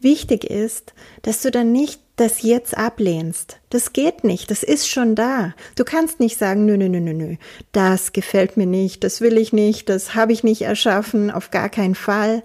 Wichtig 0.00 0.44
ist, 0.44 0.94
dass 1.22 1.42
du 1.42 1.50
dann 1.50 1.72
nicht 1.72 2.00
das 2.16 2.42
jetzt 2.42 2.76
ablehnst. 2.76 3.58
Das 3.70 3.92
geht 3.92 4.24
nicht, 4.24 4.50
das 4.50 4.62
ist 4.62 4.88
schon 4.88 5.14
da. 5.14 5.54
Du 5.76 5.84
kannst 5.84 6.20
nicht 6.20 6.38
sagen, 6.38 6.66
nö, 6.66 6.76
nö, 6.76 6.88
nö, 6.88 7.00
nö, 7.00 7.12
nö, 7.12 7.36
das 7.72 8.12
gefällt 8.12 8.56
mir 8.56 8.66
nicht, 8.66 9.04
das 9.04 9.20
will 9.20 9.38
ich 9.38 9.52
nicht, 9.52 9.88
das 9.88 10.14
habe 10.14 10.32
ich 10.32 10.42
nicht 10.42 10.62
erschaffen, 10.62 11.30
auf 11.30 11.50
gar 11.50 11.68
keinen 11.68 11.94
Fall. 11.94 12.42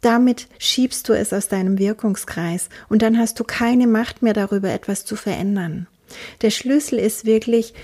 Damit 0.00 0.48
schiebst 0.58 1.08
du 1.08 1.12
es 1.12 1.32
aus 1.32 1.48
deinem 1.48 1.78
Wirkungskreis 1.78 2.68
und 2.88 3.02
dann 3.02 3.18
hast 3.18 3.38
du 3.38 3.44
keine 3.44 3.86
Macht 3.86 4.22
mehr 4.22 4.32
darüber, 4.32 4.70
etwas 4.70 5.04
zu 5.04 5.16
verändern. 5.16 5.86
Der 6.42 6.50
Schlüssel 6.50 6.98
ist 6.98 7.24
wirklich, 7.24 7.74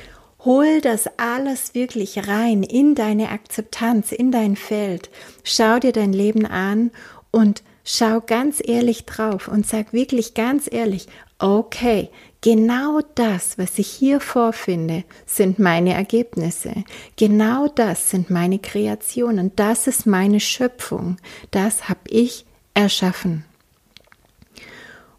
hol 0.47 0.81
das 0.81 1.11
alles 1.19 1.75
wirklich 1.75 2.29
rein 2.29 2.63
in 2.63 2.95
deine 2.95 3.31
Akzeptanz, 3.31 4.13
in 4.13 4.31
dein 4.31 4.57
Feld. 4.57 5.11
Schau 5.43 5.81
dir 5.81 5.93
dein 5.93 6.13
Leben 6.13 6.47
an 6.47 6.93
und 7.33 7.65
schau 7.85 8.21
ganz 8.21 8.63
ehrlich 8.65 9.05
drauf 9.05 9.49
und 9.49 9.67
sag 9.67 9.93
wirklich 9.93 10.35
ganz 10.35 10.69
ehrlich, 10.71 11.09
okay, 11.41 12.11
genau 12.41 13.01
das, 13.17 13.59
was 13.59 13.77
ich 13.79 13.89
hier 13.89 14.21
vorfinde, 14.21 15.03
sind 15.27 15.59
meine 15.59 15.95
Ergebnisse. 15.95 16.85
Genau 17.17 17.67
das 17.67 18.11
sind 18.11 18.31
meine 18.31 18.61
Kreationen. 18.61 19.51
Das 19.57 19.89
ist 19.89 20.07
meine 20.07 20.39
Schöpfung. 20.39 21.17
Das 21.51 21.89
habe 21.89 22.09
ich 22.09 22.47
erschaffen. 22.73 23.46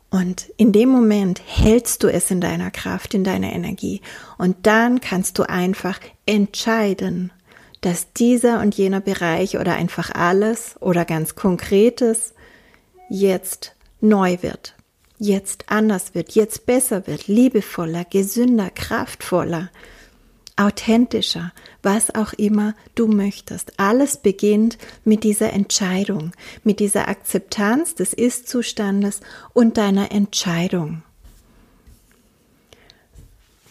Und 0.10 0.50
in 0.58 0.72
dem 0.72 0.90
Moment 0.90 1.42
hältst 1.46 2.04
du 2.04 2.08
es 2.08 2.32
in 2.32 2.40
deiner 2.40 2.72
Kraft, 2.72 3.14
in 3.14 3.24
deiner 3.24 3.52
Energie. 3.52 4.02
Und 4.38 4.66
dann 4.66 5.02
kannst 5.02 5.38
du 5.38 5.44
einfach 5.44 6.00
entscheiden, 6.26 7.32
dass 7.82 8.14
dieser 8.14 8.62
und 8.62 8.76
jener 8.76 9.02
Bereich 9.02 9.58
oder 9.58 9.74
einfach 9.74 10.12
alles 10.12 10.76
oder 10.80 11.06
ganz 11.06 11.36
Konkretes 11.36 12.34
jetzt 13.10 13.76
neu 14.02 14.38
wird, 14.42 14.76
jetzt 15.20 15.66
anders 15.68 16.16
wird, 16.16 16.32
jetzt 16.32 16.66
besser 16.66 17.08
wird, 17.08 17.28
liebevoller, 17.28 18.06
gesünder, 18.06 18.70
kraftvoller, 18.70 19.70
authentischer, 20.58 21.54
was 21.84 22.14
auch 22.14 22.34
immer 22.34 22.76
du 22.96 23.08
möchtest. 23.08 23.80
Alles 23.80 24.18
beginnt 24.18 24.78
mit 25.06 25.24
dieser 25.24 25.54
Entscheidung, 25.54 26.32
mit 26.64 26.80
dieser 26.80 27.08
Akzeptanz 27.08 27.96
des 27.96 28.14
Ist-Zustandes 28.14 29.22
und 29.54 29.78
deiner 29.78 30.12
Entscheidung. 30.12 31.04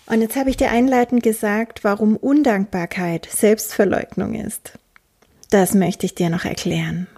Und 0.06 0.20
jetzt 0.20 0.36
habe 0.36 0.50
ich 0.50 0.56
dir 0.56 0.70
einleitend 0.70 1.22
gesagt, 1.22 1.82
warum 1.82 2.16
Undankbarkeit 2.16 3.28
Selbstverleugnung 3.30 4.34
ist. 4.34 4.72
Das 5.50 5.74
möchte 5.74 6.06
ich 6.06 6.14
dir 6.14 6.30
noch 6.30 6.44
erklären. 6.44 7.08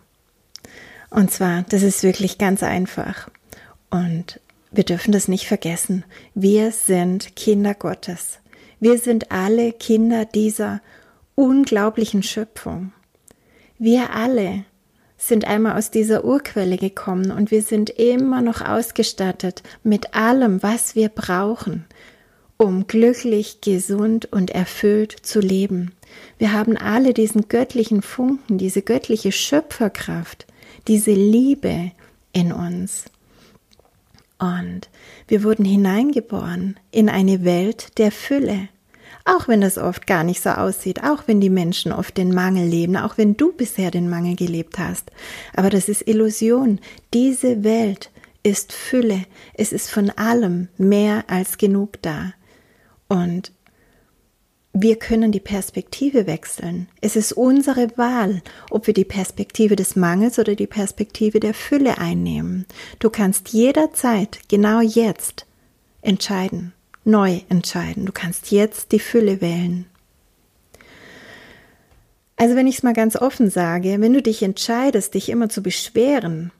Und 1.10 1.30
zwar, 1.30 1.64
das 1.68 1.82
ist 1.82 2.02
wirklich 2.02 2.38
ganz 2.38 2.62
einfach. 2.62 3.28
Und 3.90 4.40
wir 4.70 4.84
dürfen 4.84 5.12
das 5.12 5.28
nicht 5.28 5.46
vergessen. 5.46 6.04
Wir 6.34 6.72
sind 6.72 7.36
Kinder 7.36 7.74
Gottes. 7.74 8.38
Wir 8.80 8.98
sind 8.98 9.32
alle 9.32 9.72
Kinder 9.72 10.24
dieser 10.24 10.80
unglaublichen 11.34 12.22
Schöpfung. 12.22 12.92
Wir 13.78 14.14
alle 14.14 14.64
sind 15.16 15.46
einmal 15.46 15.76
aus 15.76 15.90
dieser 15.90 16.24
Urquelle 16.24 16.76
gekommen 16.76 17.32
und 17.32 17.50
wir 17.50 17.62
sind 17.62 17.90
immer 17.90 18.40
noch 18.40 18.60
ausgestattet 18.60 19.62
mit 19.82 20.14
allem, 20.14 20.62
was 20.62 20.94
wir 20.94 21.08
brauchen, 21.08 21.84
um 22.56 22.86
glücklich, 22.86 23.60
gesund 23.60 24.32
und 24.32 24.50
erfüllt 24.50 25.12
zu 25.22 25.40
leben. 25.40 25.92
Wir 26.38 26.52
haben 26.52 26.76
alle 26.76 27.14
diesen 27.14 27.48
göttlichen 27.48 28.02
Funken, 28.02 28.58
diese 28.58 28.82
göttliche 28.82 29.32
Schöpferkraft, 29.32 30.46
diese 30.86 31.12
Liebe 31.12 31.90
in 32.32 32.52
uns. 32.52 33.06
Und 34.38 34.88
wir 35.26 35.42
wurden 35.42 35.64
hineingeboren 35.64 36.78
in 36.90 37.08
eine 37.08 37.44
Welt 37.44 37.98
der 37.98 38.12
Fülle. 38.12 38.68
Auch 39.24 39.46
wenn 39.46 39.60
das 39.60 39.76
oft 39.76 40.06
gar 40.06 40.24
nicht 40.24 40.40
so 40.42 40.50
aussieht, 40.50 41.02
auch 41.04 41.24
wenn 41.26 41.40
die 41.40 41.50
Menschen 41.50 41.92
oft 41.92 42.16
den 42.16 42.32
Mangel 42.32 42.66
leben, 42.66 42.96
auch 42.96 43.18
wenn 43.18 43.36
du 43.36 43.52
bisher 43.52 43.90
den 43.90 44.08
Mangel 44.08 44.36
gelebt 44.36 44.78
hast. 44.78 45.10
Aber 45.54 45.68
das 45.68 45.88
ist 45.88 46.08
Illusion. 46.08 46.80
Diese 47.12 47.62
Welt 47.62 48.10
ist 48.42 48.72
Fülle. 48.72 49.24
Es 49.54 49.72
ist 49.72 49.90
von 49.90 50.10
allem 50.10 50.68
mehr 50.78 51.24
als 51.26 51.58
genug 51.58 52.00
da. 52.00 52.32
Und 53.08 53.52
wir 54.80 54.96
können 54.96 55.32
die 55.32 55.40
Perspektive 55.40 56.26
wechseln. 56.26 56.88
Es 57.00 57.16
ist 57.16 57.32
unsere 57.32 57.96
Wahl, 57.96 58.42
ob 58.70 58.86
wir 58.86 58.94
die 58.94 59.04
Perspektive 59.04 59.74
des 59.74 59.96
Mangels 59.96 60.38
oder 60.38 60.54
die 60.54 60.68
Perspektive 60.68 61.40
der 61.40 61.52
Fülle 61.54 61.98
einnehmen. 61.98 62.64
Du 63.00 63.10
kannst 63.10 63.48
jederzeit, 63.48 64.38
genau 64.48 64.80
jetzt, 64.80 65.46
entscheiden, 66.00 66.72
neu 67.04 67.40
entscheiden. 67.48 68.06
Du 68.06 68.12
kannst 68.12 68.52
jetzt 68.52 68.92
die 68.92 69.00
Fülle 69.00 69.40
wählen. 69.40 69.86
Also 72.36 72.54
wenn 72.54 72.68
ich 72.68 72.76
es 72.76 72.82
mal 72.84 72.94
ganz 72.94 73.16
offen 73.16 73.50
sage, 73.50 73.96
wenn 73.98 74.12
du 74.12 74.22
dich 74.22 74.44
entscheidest, 74.44 75.14
dich 75.14 75.28
immer 75.28 75.48
zu 75.48 75.60
beschweren, 75.60 76.52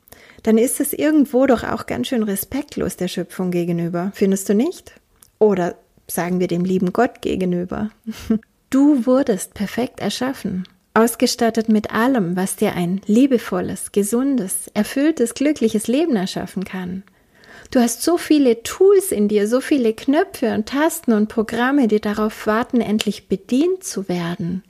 dann 0.42 0.58
ist 0.58 0.80
es 0.80 0.92
irgendwo 0.92 1.46
doch 1.46 1.62
auch 1.62 1.86
ganz 1.86 2.08
schön 2.08 2.24
respektlos 2.24 2.96
der 2.96 3.06
Schöpfung 3.06 3.52
gegenüber, 3.52 4.10
findest 4.12 4.48
du 4.48 4.54
nicht? 4.54 4.94
Oder 5.38 5.76
sagen 6.10 6.40
wir 6.40 6.46
dem 6.46 6.64
lieben 6.64 6.92
Gott 6.92 7.22
gegenüber. 7.22 7.90
Du 8.70 9.06
wurdest 9.06 9.54
perfekt 9.54 9.98
erschaffen, 9.98 10.68
ausgestattet 10.92 11.70
mit 11.70 11.90
allem, 11.90 12.36
was 12.36 12.56
dir 12.56 12.74
ein 12.74 13.00
liebevolles, 13.06 13.92
gesundes, 13.92 14.70
erfülltes, 14.74 15.32
glückliches 15.32 15.86
Leben 15.86 16.16
erschaffen 16.16 16.64
kann. 16.64 17.02
Du 17.70 17.80
hast 17.80 18.02
so 18.02 18.18
viele 18.18 18.62
Tools 18.62 19.10
in 19.10 19.28
dir, 19.28 19.48
so 19.48 19.62
viele 19.62 19.94
Knöpfe 19.94 20.52
und 20.54 20.66
Tasten 20.66 21.12
und 21.12 21.28
Programme, 21.28 21.88
die 21.88 21.98
darauf 22.00 22.46
warten, 22.46 22.82
endlich 22.82 23.28
bedient 23.28 23.84
zu 23.84 24.06
werden. 24.06 24.62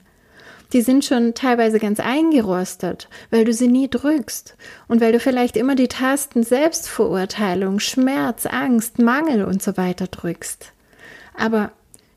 Die 0.71 0.81
sind 0.81 1.03
schon 1.03 1.33
teilweise 1.33 1.79
ganz 1.79 1.99
eingerostet, 1.99 3.09
weil 3.31 3.43
du 3.43 3.51
sie 3.51 3.67
nie 3.67 3.89
drückst 3.89 4.55
und 4.87 5.01
weil 5.01 5.11
du 5.11 5.19
vielleicht 5.19 5.57
immer 5.57 5.75
die 5.75 5.87
Tasten 5.89 6.43
Selbstverurteilung, 6.43 7.79
Schmerz, 7.79 8.45
Angst, 8.45 8.99
Mangel 8.99 9.43
und 9.43 9.61
so 9.61 9.75
weiter 9.77 10.07
drückst. 10.07 10.71
Aber 11.39 11.71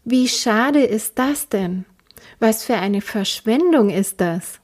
wie 0.04 0.26
schade 0.28 0.82
ist 0.82 1.18
das 1.18 1.48
denn? 1.48 1.84
Was 2.40 2.64
für 2.64 2.74
eine 2.74 3.00
Verschwendung 3.00 3.88
ist 3.88 4.20
das? 4.20 4.58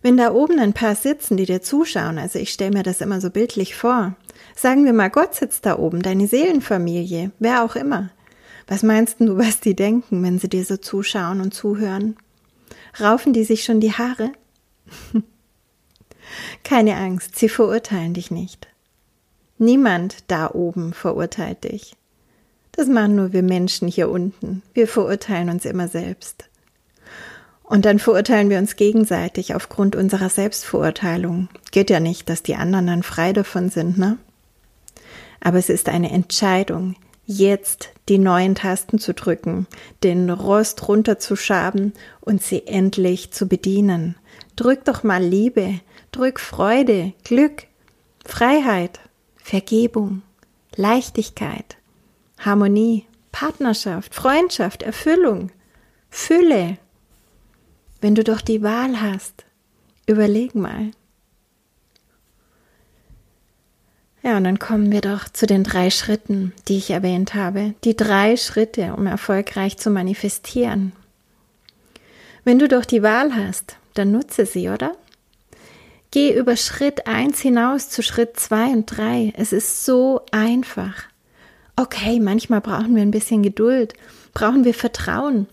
Wenn 0.00 0.16
da 0.16 0.32
oben 0.32 0.60
ein 0.60 0.72
paar 0.72 0.94
sitzen, 0.94 1.36
die 1.36 1.44
dir 1.44 1.60
zuschauen, 1.60 2.18
also 2.18 2.38
ich 2.38 2.52
stelle 2.52 2.70
mir 2.70 2.84
das 2.84 3.00
immer 3.00 3.20
so 3.20 3.30
bildlich 3.30 3.74
vor, 3.74 4.14
sagen 4.54 4.84
wir 4.84 4.92
mal, 4.92 5.10
Gott 5.10 5.34
sitzt 5.34 5.66
da 5.66 5.76
oben, 5.78 6.02
deine 6.02 6.28
Seelenfamilie, 6.28 7.32
wer 7.38 7.64
auch 7.64 7.74
immer. 7.74 8.10
Was 8.68 8.84
meinst 8.84 9.20
du, 9.20 9.36
was 9.36 9.58
die 9.58 9.74
denken, 9.74 10.22
wenn 10.22 10.38
sie 10.38 10.48
dir 10.48 10.64
so 10.64 10.76
zuschauen 10.76 11.40
und 11.40 11.52
zuhören? 11.52 12.16
Raufen 13.00 13.32
die 13.32 13.44
sich 13.44 13.64
schon 13.64 13.80
die 13.80 13.92
Haare? 13.92 14.32
Keine 16.64 16.96
Angst, 16.96 17.36
sie 17.36 17.48
verurteilen 17.48 18.14
dich 18.14 18.30
nicht. 18.30 18.68
Niemand 19.58 20.18
da 20.28 20.48
oben 20.52 20.94
verurteilt 20.94 21.64
dich. 21.64 21.96
Das 22.72 22.86
machen 22.86 23.16
nur 23.16 23.32
wir 23.32 23.42
Menschen 23.42 23.88
hier 23.88 24.08
unten. 24.08 24.62
Wir 24.74 24.88
verurteilen 24.88 25.50
uns 25.50 25.64
immer 25.64 25.88
selbst. 25.88 26.48
Und 27.62 27.84
dann 27.84 27.98
verurteilen 27.98 28.50
wir 28.50 28.58
uns 28.58 28.76
gegenseitig 28.76 29.54
aufgrund 29.54 29.94
unserer 29.94 30.28
Selbstverurteilung. 30.28 31.48
Geht 31.70 31.90
ja 31.90 32.00
nicht, 32.00 32.28
dass 32.28 32.42
die 32.42 32.56
anderen 32.56 32.88
dann 32.88 33.02
frei 33.02 33.32
davon 33.32 33.70
sind, 33.70 33.96
ne? 33.96 34.18
Aber 35.40 35.58
es 35.58 35.68
ist 35.68 35.88
eine 35.88 36.10
Entscheidung, 36.10 36.96
jetzt 37.26 37.90
die 38.08 38.18
neuen 38.18 38.56
Tasten 38.56 38.98
zu 38.98 39.14
drücken, 39.14 39.68
den 40.02 40.30
Rost 40.30 40.88
runterzuschaben 40.88 41.92
und 42.20 42.42
sie 42.42 42.66
endlich 42.66 43.30
zu 43.30 43.46
bedienen. 43.46 44.16
Drück 44.56 44.84
doch 44.84 45.04
mal 45.04 45.22
Liebe, 45.22 45.80
drück 46.10 46.40
Freude, 46.40 47.12
Glück, 47.22 47.68
Freiheit, 48.26 48.98
Vergebung, 49.36 50.22
Leichtigkeit, 50.74 51.76
Harmonie, 52.40 53.04
Partnerschaft, 53.32 54.14
Freundschaft, 54.14 54.82
Erfüllung, 54.82 55.50
Fülle. 56.08 56.78
Wenn 58.00 58.14
du 58.14 58.24
doch 58.24 58.40
die 58.40 58.62
Wahl 58.62 59.00
hast, 59.00 59.44
überleg 60.06 60.54
mal. 60.54 60.90
Ja, 64.22 64.36
und 64.36 64.44
dann 64.44 64.58
kommen 64.58 64.90
wir 64.92 65.00
doch 65.00 65.28
zu 65.28 65.46
den 65.46 65.64
drei 65.64 65.90
Schritten, 65.90 66.52
die 66.68 66.76
ich 66.76 66.90
erwähnt 66.90 67.34
habe. 67.34 67.74
Die 67.84 67.96
drei 67.96 68.36
Schritte, 68.36 68.94
um 68.94 69.06
erfolgreich 69.06 69.78
zu 69.78 69.90
manifestieren. 69.90 70.92
Wenn 72.44 72.58
du 72.58 72.68
doch 72.68 72.84
die 72.84 73.02
Wahl 73.02 73.34
hast, 73.34 73.76
dann 73.94 74.12
nutze 74.12 74.46
sie, 74.46 74.68
oder? 74.68 74.92
Geh 76.10 76.36
über 76.36 76.56
Schritt 76.56 77.06
eins 77.06 77.40
hinaus 77.40 77.88
zu 77.88 78.02
Schritt 78.02 78.38
zwei 78.38 78.66
und 78.66 78.86
drei. 78.86 79.32
Es 79.36 79.52
ist 79.52 79.84
so 79.84 80.22
einfach 80.32 81.09
okay, 81.80 82.20
manchmal 82.20 82.60
brauchen 82.60 82.94
wir 82.94 83.02
ein 83.02 83.10
bisschen 83.10 83.42
Geduld, 83.42 83.94
brauchen 84.34 84.64
wir 84.64 84.74
Vertrauen, 84.74 85.46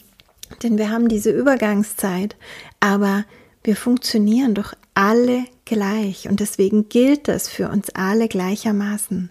denn 0.63 0.77
wir 0.77 0.91
haben 0.91 1.07
diese 1.07 1.31
Übergangszeit, 1.31 2.35
aber 2.79 3.25
wir 3.63 3.75
funktionieren 3.75 4.53
doch 4.53 4.73
alle 4.93 5.45
gleich 5.65 6.27
und 6.29 6.39
deswegen 6.39 6.89
gilt 6.89 7.27
das 7.27 7.47
für 7.47 7.69
uns 7.69 7.89
alle 7.91 8.27
gleichermaßen. 8.27 9.29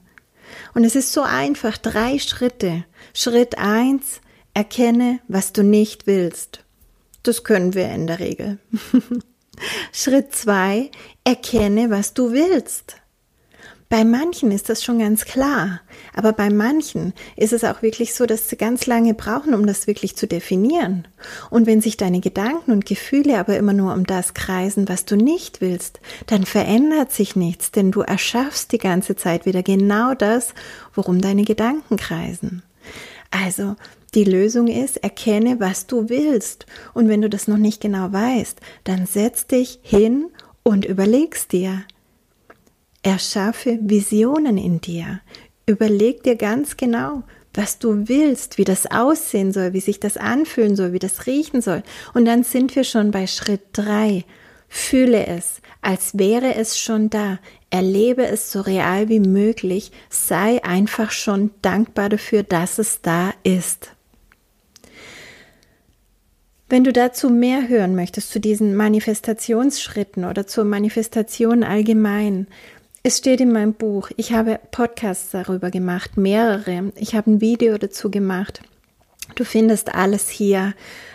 Und 0.75 0.85
es 0.85 0.95
ist 0.95 1.13
so 1.13 1.23
einfach, 1.23 1.77
drei 1.77 2.19
Schritte. 2.19 2.85
Schritt 3.15 3.59
eins, 3.59 4.21
erkenne, 4.55 5.21
was 5.29 5.53
du 5.53 5.65
nicht 5.65 6.07
willst. 6.07 6.65
Das 7.23 7.45
können 7.45 7.75
wir 7.75 7.91
in 7.91 8.07
der 8.07 8.21
Regel. 8.21 8.59
Schritt 9.93 10.35
zwei, 10.35 10.91
erkenne, 11.25 11.91
was 11.91 12.15
du 12.15 12.33
willst. 12.33 12.97
Bei 13.89 14.05
manchen 14.05 14.51
ist 14.51 14.69
das 14.69 14.83
schon 14.83 14.99
ganz 14.99 15.25
klar, 15.25 15.81
aber 16.13 16.33
bei 16.33 16.51
manchen 16.51 17.13
ist 17.37 17.53
es 17.53 17.63
auch 17.63 17.83
wirklich 17.83 18.15
so, 18.15 18.27
dass 18.27 18.49
sie 18.49 18.57
ganz 18.57 18.87
lange 18.87 19.15
brauchen, 19.15 19.55
um 19.55 19.65
das 19.65 19.87
wirklich 19.87 20.17
zu 20.17 20.27
definieren. 20.27 21.07
Und 21.51 21.67
wenn 21.67 21.81
sich 21.81 21.97
deine 21.97 22.19
Gedanken 22.19 22.73
und 22.73 22.85
Gefühle 22.85 23.39
aber 23.39 23.57
immer 23.57 23.73
nur 23.73 23.95
um 23.95 24.05
das 24.05 24.35
kreisen, 24.35 24.89
was 24.89 25.05
du 25.05 25.17
nicht 25.17 25.61
willst, 25.61 26.01
dann 26.27 26.45
verändert 26.45 27.13
sich 27.13 27.37
nichts, 27.37 27.71
denn 27.71 27.93
du 27.93 28.01
erschaffst 28.01 28.73
die 28.73 28.79
ganze 28.79 29.15
Zeit 29.15 29.47
wieder 29.47 29.63
genau 29.63 30.15
das, 30.15 30.53
worum 30.95 31.21
deine 31.21 31.45
Gedanken 31.45 31.97
kreisen. 31.97 32.63
Also, 33.31 33.77
die 34.15 34.25
Lösung 34.25 34.67
ist, 34.67 34.97
erkenne, 34.97 35.61
was 35.61 35.87
du 35.87 36.09
willst. 36.09 36.67
Und 36.95 37.09
wenn 37.09 37.23
du 37.23 37.29
das 37.29 37.47
noch 37.47 37.59
nicht 37.59 37.81
genau 37.81 38.13
weißt, 38.13 38.59
dann 38.83 39.07
setz 39.07 39.47
dich 39.47 39.79
hin 39.83 40.27
und 40.63 40.85
überlegst 40.85 41.53
dir, 41.53 41.83
Erschaffe 43.07 43.79
Visionen 43.83 44.59
in 44.59 44.81
dir. 44.81 45.21
Überleg 45.65 46.25
dir 46.25 46.35
ganz 46.35 46.77
genau, 46.77 47.23
was 47.55 47.79
du 47.79 48.09
willst, 48.09 48.59
wie 48.59 48.65
das 48.65 48.91
aussehen 48.91 49.53
soll, 49.53 49.75
wie 49.75 49.81
sich 49.81 50.01
das 50.01 50.17
anfühlen 50.17 50.75
soll, 50.75 50.93
wie 50.93 50.99
das 50.99 51.29
riechen 51.29 51.61
soll. 51.61 51.85
Und 52.15 52.25
dann 52.25 52.43
sind 52.43 52.75
wir 52.75 52.83
schon 52.83 53.13
bei 53.13 53.29
Schritt 53.29 53.61
drei. 53.73 54.25
Fühle 54.69 55.25
es, 55.25 55.61
als 55.83 56.19
wäre 56.19 56.57
es 56.57 56.81
schon 56.81 57.09
da. 57.09 57.39
Erlebe 57.71 58.27
es 58.27 58.51
so 58.51 58.63
real 58.63 59.09
wie 59.09 59.21
möglich. 59.21 59.93
Sei 60.11 60.65
einfach 60.65 61.13
schon 61.13 61.53
dankbar 61.63 62.09
dafür, 62.09 62.43
dass 62.43 62.81
es 62.81 63.03
da 63.03 63.33
ist. 63.45 63.93
Wenn 66.69 66.83
du 66.83 66.93
dazu 66.93 67.31
mehr 67.31 67.69
hören 67.69 67.95
möchtest, 67.95 68.33
zu 68.33 68.41
diesen 68.41 68.75
Manifestationsschritten 68.75 70.25
oder 70.25 70.49
zur 70.49 70.65
Manifestation 70.65 71.63
allgemein, 71.63 72.49
es 73.07 73.19
steht 73.19 73.41
in 73.41 73.53
meinem 73.53 73.73
Buch, 73.73 74.11
ich 74.17 74.33
habe 74.33 74.59
Podcasts 74.73 75.31
darüber 75.31 75.71
gemacht, 75.71 76.17
mehrere. 76.17 76.91
Ich 76.97 77.15
habe 77.15 77.31
ein 77.31 77.41
Video 77.41 77.79
dazu 77.79 78.11
gemacht. 78.11 78.63
Du 79.37 79.45
findest 79.45 79.95
alles 79.95 80.29
hier. 80.29 80.75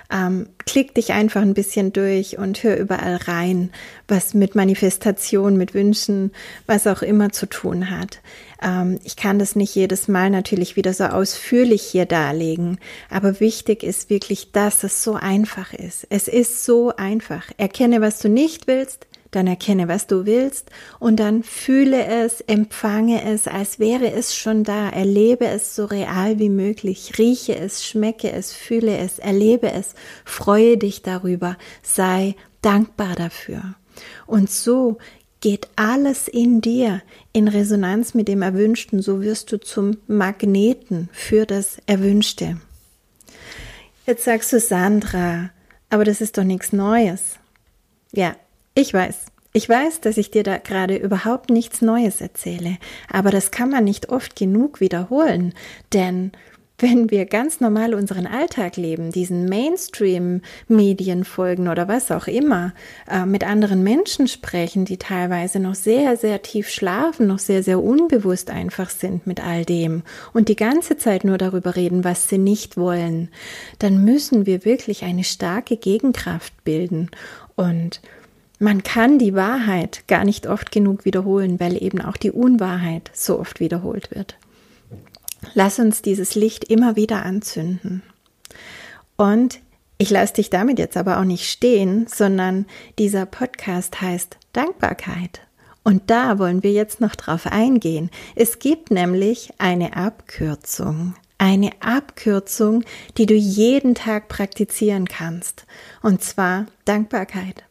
Ähm, 0.09 0.47
klick 0.65 0.95
dich 0.95 1.11
einfach 1.11 1.41
ein 1.41 1.53
bisschen 1.53 1.91
durch 1.91 2.37
und 2.37 2.63
hör 2.63 2.77
überall 2.77 3.17
rein, 3.17 3.71
was 4.07 4.33
mit 4.33 4.55
Manifestation, 4.55 5.57
mit 5.57 5.73
Wünschen, 5.73 6.31
was 6.65 6.87
auch 6.87 7.01
immer 7.01 7.33
zu 7.33 7.45
tun 7.45 7.89
hat. 7.89 8.21
Ähm, 8.63 8.97
ich 9.03 9.17
kann 9.17 9.37
das 9.37 9.57
nicht 9.57 9.75
jedes 9.75 10.07
Mal 10.07 10.29
natürlich 10.29 10.77
wieder 10.77 10.93
so 10.93 11.03
ausführlich 11.03 11.81
hier 11.81 12.05
darlegen, 12.05 12.79
aber 13.09 13.41
wichtig 13.41 13.83
ist 13.83 14.09
wirklich, 14.09 14.53
dass 14.53 14.85
es 14.85 15.03
so 15.03 15.15
einfach 15.15 15.73
ist. 15.73 16.07
Es 16.09 16.29
ist 16.29 16.63
so 16.63 16.95
einfach. 16.95 17.51
Erkenne, 17.57 17.99
was 17.99 18.19
du 18.19 18.29
nicht 18.29 18.67
willst, 18.67 19.07
dann 19.31 19.47
erkenne, 19.47 19.87
was 19.87 20.07
du 20.07 20.25
willst 20.25 20.69
und 20.99 21.19
dann 21.19 21.43
fühle 21.43 22.05
es, 22.05 22.41
empfange 22.41 23.23
es, 23.23 23.47
als 23.47 23.79
wäre 23.79 24.11
es 24.11 24.35
schon 24.35 24.63
da, 24.63 24.89
erlebe 24.89 25.47
es 25.47 25.75
so 25.75 25.85
real 25.85 26.37
wie 26.37 26.49
möglich, 26.49 27.13
rieche 27.17 27.55
es, 27.55 27.85
schmecke 27.85 28.31
es, 28.31 28.53
fühle 28.53 28.97
es, 28.97 29.19
erlebe 29.19 29.71
es, 29.71 29.95
freue 30.25 30.77
dich 30.77 31.01
darüber, 31.01 31.57
sei 31.81 32.35
dankbar 32.61 33.15
dafür. 33.15 33.75
Und 34.27 34.49
so 34.49 34.97
geht 35.39 35.69
alles 35.75 36.27
in 36.27 36.61
dir 36.61 37.01
in 37.33 37.47
Resonanz 37.47 38.13
mit 38.13 38.27
dem 38.27 38.41
Erwünschten, 38.41 39.01
so 39.01 39.21
wirst 39.21 39.51
du 39.51 39.59
zum 39.59 39.97
Magneten 40.07 41.09
für 41.11 41.45
das 41.45 41.77
Erwünschte. 41.87 42.57
Jetzt 44.05 44.25
sagst 44.25 44.53
du 44.53 44.59
Sandra, 44.59 45.49
aber 45.89 46.05
das 46.05 46.21
ist 46.21 46.37
doch 46.37 46.43
nichts 46.43 46.73
Neues. 46.73 47.37
Ja, 48.11 48.35
ich 48.73 48.93
weiß. 48.93 49.25
Ich 49.53 49.67
weiß, 49.67 49.99
dass 49.99 50.15
ich 50.15 50.31
dir 50.31 50.43
da 50.43 50.57
gerade 50.57 50.95
überhaupt 50.95 51.49
nichts 51.49 51.81
Neues 51.81 52.21
erzähle, 52.21 52.77
aber 53.11 53.31
das 53.31 53.51
kann 53.51 53.69
man 53.69 53.83
nicht 53.83 54.07
oft 54.09 54.37
genug 54.37 54.79
wiederholen, 54.79 55.53
denn 55.91 56.31
wenn 56.81 57.11
wir 57.11 57.25
ganz 57.25 57.59
normal 57.59 57.93
unseren 57.93 58.25
Alltag 58.25 58.75
leben, 58.75 59.11
diesen 59.11 59.45
Mainstream-Medien 59.45 61.23
folgen 61.25 61.67
oder 61.67 61.87
was 61.87 62.11
auch 62.11 62.27
immer, 62.27 62.73
äh, 63.09 63.25
mit 63.25 63.45
anderen 63.45 63.83
Menschen 63.83 64.27
sprechen, 64.27 64.85
die 64.85 64.97
teilweise 64.97 65.59
noch 65.59 65.75
sehr, 65.75 66.17
sehr 66.17 66.41
tief 66.41 66.69
schlafen, 66.69 67.27
noch 67.27 67.39
sehr, 67.39 67.61
sehr 67.61 67.83
unbewusst 67.83 68.49
einfach 68.49 68.89
sind 68.89 69.27
mit 69.27 69.45
all 69.45 69.63
dem 69.63 70.01
und 70.33 70.49
die 70.49 70.55
ganze 70.55 70.97
Zeit 70.97 71.23
nur 71.23 71.37
darüber 71.37 71.75
reden, 71.75 72.03
was 72.03 72.29
sie 72.29 72.39
nicht 72.39 72.77
wollen, 72.77 73.29
dann 73.77 74.03
müssen 74.03 74.45
wir 74.45 74.65
wirklich 74.65 75.03
eine 75.03 75.23
starke 75.23 75.77
Gegenkraft 75.77 76.63
bilden. 76.63 77.11
Und 77.55 78.01
man 78.61 78.83
kann 78.83 79.17
die 79.17 79.33
Wahrheit 79.33 80.03
gar 80.07 80.23
nicht 80.23 80.45
oft 80.45 80.71
genug 80.71 81.03
wiederholen, 81.03 81.59
weil 81.59 81.81
eben 81.81 81.99
auch 81.99 82.15
die 82.15 82.29
Unwahrheit 82.29 83.09
so 83.11 83.39
oft 83.39 83.59
wiederholt 83.59 84.11
wird. 84.11 84.37
Lass 85.55 85.79
uns 85.79 86.03
dieses 86.03 86.35
Licht 86.35 86.65
immer 86.65 86.95
wieder 86.95 87.25
anzünden. 87.25 88.03
Und 89.17 89.59
ich 89.97 90.11
lasse 90.11 90.35
dich 90.35 90.51
damit 90.51 90.77
jetzt 90.77 90.95
aber 90.95 91.19
auch 91.19 91.23
nicht 91.23 91.49
stehen, 91.49 92.05
sondern 92.07 92.67
dieser 92.99 93.25
Podcast 93.25 93.99
heißt 93.99 94.37
Dankbarkeit. 94.53 95.41
Und 95.83 96.11
da 96.11 96.37
wollen 96.37 96.61
wir 96.61 96.71
jetzt 96.71 97.01
noch 97.01 97.15
drauf 97.15 97.47
eingehen. 97.47 98.11
Es 98.35 98.59
gibt 98.59 98.91
nämlich 98.91 99.49
eine 99.57 99.95
Abkürzung. 99.95 101.15
Eine 101.39 101.71
Abkürzung, 101.79 102.83
die 103.17 103.25
du 103.25 103.33
jeden 103.33 103.95
Tag 103.95 104.27
praktizieren 104.27 105.07
kannst. 105.07 105.65
Und 106.03 106.21
zwar 106.21 106.67
Dankbarkeit. 106.85 107.63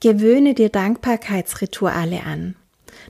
Gewöhne 0.00 0.54
dir 0.54 0.68
Dankbarkeitsrituale 0.68 2.22
an. 2.24 2.56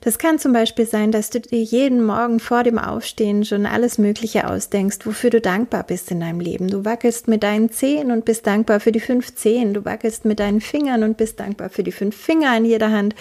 Das 0.01 0.19
kann 0.19 0.39
zum 0.39 0.53
Beispiel 0.53 0.87
sein, 0.87 1.13
dass 1.13 1.31
du 1.31 1.41
dir 1.41 1.63
jeden 1.63 2.05
Morgen 2.05 2.41
vor 2.41 2.63
dem 2.63 2.79
Aufstehen 2.79 3.45
schon 3.45 3.67
alles 3.67 3.99
Mögliche 3.99 4.49
ausdenkst, 4.49 4.99
wofür 5.05 5.31
du 5.31 5.41
dankbar 5.41 5.83
bist 5.83 6.11
in 6.11 6.21
deinem 6.21 6.41
Leben. 6.41 6.69
Du 6.69 6.85
wackelst 6.85 7.29
mit 7.29 7.43
deinen 7.43 7.71
Zehen 7.71 8.11
und 8.11 8.25
bist 8.25 8.47
dankbar 8.47 8.81
für 8.81 8.93
die 8.93 9.01
fünf 9.01 9.35
Zehen. 9.35 9.75
Du 9.75 9.85
wackelst 9.85 10.25
mit 10.25 10.41
deinen 10.41 10.61
Fingern 10.61 11.03
und 11.03 11.17
bist 11.17 11.41
dankbar 11.41 11.71
für 11.71 11.83
die 11.83 11.93
fünf 11.93 12.17
Finger 12.17 12.57
in 12.57 12.65
jeder 12.65 12.91
Hand. 12.91 13.15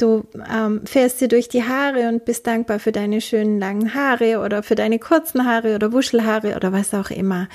Du 0.00 0.24
ähm, 0.50 0.80
fährst 0.86 1.20
dir 1.20 1.28
durch 1.28 1.48
die 1.48 1.64
Haare 1.64 2.08
und 2.08 2.24
bist 2.24 2.46
dankbar 2.46 2.78
für 2.78 2.90
deine 2.90 3.20
schönen 3.20 3.60
langen 3.60 3.94
Haare 3.94 4.40
oder 4.40 4.62
für 4.62 4.74
deine 4.74 4.98
kurzen 4.98 5.44
Haare 5.44 5.74
oder 5.74 5.92
Wuschelhaare 5.92 6.56
oder 6.56 6.72
was 6.72 6.94
auch 6.94 7.10
immer. 7.10 7.48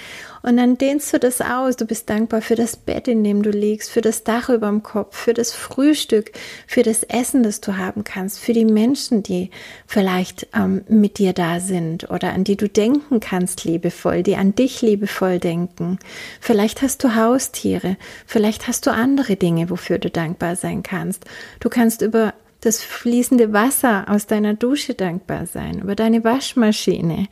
Und 0.46 0.58
dann 0.58 0.78
dehnst 0.78 1.12
du 1.12 1.18
das 1.18 1.42
aus. 1.42 1.76
Du 1.76 1.86
bist 1.86 2.08
dankbar 2.08 2.40
für 2.40 2.54
das 2.54 2.78
Bett, 2.78 3.08
in 3.08 3.24
dem 3.24 3.42
du 3.42 3.50
liegst, 3.50 3.90
für 3.90 4.02
das 4.02 4.24
Dach 4.24 4.50
über 4.50 4.68
dem 4.68 4.84
Kopf, 4.84 5.18
für 5.18 5.34
das 5.34 5.54
Frühstück, 5.54 6.34
für 6.68 6.84
das 6.84 7.02
Essen, 7.02 7.42
das 7.42 7.62
du 7.62 7.78
haben 7.78 8.04
kannst, 8.04 8.40
für 8.40 8.54
die 8.54 8.64
Menschen, 8.64 9.24
die 9.24 9.50
vielleicht 9.88 10.48
ähm, 10.54 10.84
mit 10.88 11.18
dir 11.18 11.34
da 11.34 11.60
sind 11.60 12.12
oder 12.12 12.32
an 12.32 12.44
die 12.44 12.58
du 12.58 12.70
denken 12.70 13.20
kannst, 13.20 13.64
liebevoll, 13.64 14.22
die 14.22 14.36
an 14.36 14.54
dich 14.54 14.84
liebevoll 14.84 15.40
denken. 15.40 15.98
Vielleicht 16.40 16.84
hast 16.84 17.04
du 17.04 17.16
Haustiere, 17.16 17.98
vielleicht 18.28 18.68
hast 18.68 18.86
du 18.86 18.92
andere 18.92 19.38
Dinge, 19.38 19.72
wofür 19.72 19.98
du 19.98 20.12
dankbar 20.12 20.56
sein 20.56 20.84
kannst. 20.84 21.26
Du 21.60 21.70
kannst 21.70 22.04
über 22.04 22.36
das 22.62 22.84
fließende 22.84 23.52
Wasser 23.52 24.06
aus 24.10 24.28
deiner 24.28 24.54
Dusche 24.54 24.94
dankbar 24.94 25.48
sein, 25.48 25.80
über 25.80 25.96
deine 25.96 26.24
Waschmaschine. 26.24 27.30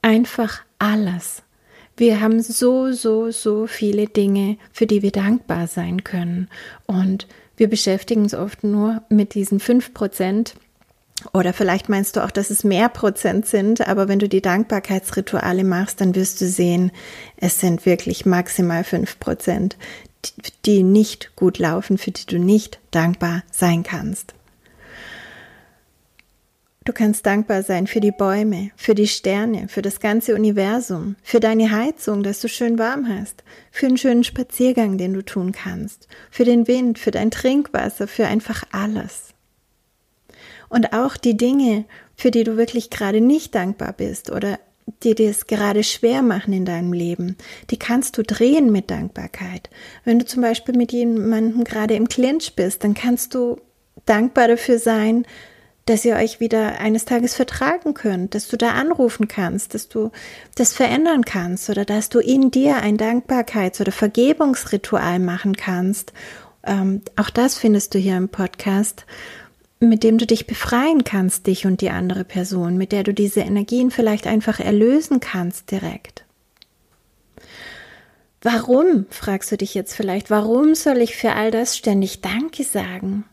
Einfach 0.00 0.62
alles. 0.78 1.42
Wir 2.00 2.22
haben 2.22 2.40
so, 2.40 2.92
so, 2.92 3.30
so 3.30 3.66
viele 3.66 4.06
Dinge, 4.06 4.56
für 4.72 4.86
die 4.86 5.02
wir 5.02 5.10
dankbar 5.10 5.66
sein 5.66 6.02
können. 6.02 6.48
Und 6.86 7.26
wir 7.58 7.68
beschäftigen 7.68 8.22
uns 8.22 8.32
oft 8.32 8.64
nur 8.64 9.02
mit 9.10 9.34
diesen 9.34 9.60
fünf 9.60 9.92
Prozent. 9.92 10.54
Oder 11.34 11.52
vielleicht 11.52 11.90
meinst 11.90 12.16
du 12.16 12.24
auch, 12.24 12.30
dass 12.30 12.48
es 12.48 12.64
mehr 12.64 12.88
Prozent 12.88 13.44
sind, 13.44 13.86
aber 13.86 14.08
wenn 14.08 14.18
du 14.18 14.30
die 14.30 14.40
Dankbarkeitsrituale 14.40 15.62
machst, 15.62 16.00
dann 16.00 16.14
wirst 16.14 16.40
du 16.40 16.46
sehen, 16.46 16.90
es 17.36 17.60
sind 17.60 17.84
wirklich 17.84 18.24
maximal 18.24 18.82
fünf 18.82 19.20
Prozent, 19.20 19.76
die 20.64 20.82
nicht 20.82 21.36
gut 21.36 21.58
laufen, 21.58 21.98
für 21.98 22.12
die 22.12 22.24
du 22.24 22.38
nicht 22.38 22.78
dankbar 22.92 23.42
sein 23.52 23.82
kannst. 23.82 24.32
Du 26.90 26.94
kannst 26.94 27.24
dankbar 27.24 27.62
sein 27.62 27.86
für 27.86 28.00
die 28.00 28.10
Bäume, 28.10 28.72
für 28.74 28.96
die 28.96 29.06
Sterne, 29.06 29.68
für 29.68 29.80
das 29.80 30.00
ganze 30.00 30.34
Universum, 30.34 31.14
für 31.22 31.38
deine 31.38 31.70
Heizung, 31.70 32.24
dass 32.24 32.40
du 32.40 32.48
schön 32.48 32.80
warm 32.80 33.06
hast, 33.08 33.44
für 33.70 33.86
einen 33.86 33.96
schönen 33.96 34.24
Spaziergang, 34.24 34.98
den 34.98 35.12
du 35.12 35.24
tun 35.24 35.52
kannst, 35.52 36.08
für 36.32 36.44
den 36.44 36.66
Wind, 36.66 36.98
für 36.98 37.12
dein 37.12 37.30
Trinkwasser, 37.30 38.08
für 38.08 38.26
einfach 38.26 38.64
alles. 38.72 39.28
Und 40.68 40.92
auch 40.92 41.16
die 41.16 41.36
Dinge, 41.36 41.84
für 42.16 42.32
die 42.32 42.42
du 42.42 42.56
wirklich 42.56 42.90
gerade 42.90 43.20
nicht 43.20 43.54
dankbar 43.54 43.92
bist 43.92 44.28
oder 44.28 44.58
die 45.04 45.14
dir 45.14 45.30
es 45.30 45.46
gerade 45.46 45.84
schwer 45.84 46.22
machen 46.22 46.52
in 46.52 46.64
deinem 46.64 46.92
Leben, 46.92 47.36
die 47.70 47.78
kannst 47.78 48.18
du 48.18 48.24
drehen 48.24 48.72
mit 48.72 48.90
Dankbarkeit. 48.90 49.70
Wenn 50.04 50.18
du 50.18 50.24
zum 50.24 50.42
Beispiel 50.42 50.76
mit 50.76 50.90
jemandem 50.90 51.62
gerade 51.62 51.94
im 51.94 52.08
Clinch 52.08 52.56
bist, 52.56 52.82
dann 52.82 52.94
kannst 52.94 53.36
du 53.36 53.60
dankbar 54.06 54.48
dafür 54.48 54.80
sein, 54.80 55.24
dass 55.86 56.04
ihr 56.04 56.16
euch 56.16 56.40
wieder 56.40 56.78
eines 56.78 57.04
Tages 57.04 57.34
vertragen 57.34 57.94
könnt, 57.94 58.34
dass 58.34 58.48
du 58.48 58.56
da 58.56 58.72
anrufen 58.72 59.28
kannst, 59.28 59.74
dass 59.74 59.88
du 59.88 60.10
das 60.54 60.72
verändern 60.72 61.24
kannst 61.24 61.68
oder 61.70 61.84
dass 61.84 62.08
du 62.08 62.20
in 62.20 62.50
dir 62.50 62.76
ein 62.76 62.96
Dankbarkeits- 62.96 63.80
oder 63.80 63.92
Vergebungsritual 63.92 65.18
machen 65.18 65.56
kannst. 65.56 66.12
Ähm, 66.64 67.02
auch 67.16 67.30
das 67.30 67.58
findest 67.58 67.94
du 67.94 67.98
hier 67.98 68.16
im 68.16 68.28
Podcast, 68.28 69.06
mit 69.80 70.04
dem 70.04 70.18
du 70.18 70.26
dich 70.26 70.46
befreien 70.46 71.04
kannst, 71.04 71.46
dich 71.46 71.66
und 71.66 71.80
die 71.80 71.90
andere 71.90 72.24
Person, 72.24 72.76
mit 72.76 72.92
der 72.92 73.02
du 73.02 73.14
diese 73.14 73.40
Energien 73.40 73.90
vielleicht 73.90 74.26
einfach 74.26 74.60
erlösen 74.60 75.20
kannst 75.20 75.70
direkt. 75.70 76.24
Warum, 78.42 79.06
fragst 79.10 79.52
du 79.52 79.56
dich 79.56 79.74
jetzt 79.74 79.94
vielleicht, 79.94 80.30
warum 80.30 80.74
soll 80.74 80.98
ich 80.98 81.16
für 81.16 81.32
all 81.32 81.50
das 81.50 81.76
ständig 81.76 82.20
Danke 82.20 82.64
sagen? 82.64 83.24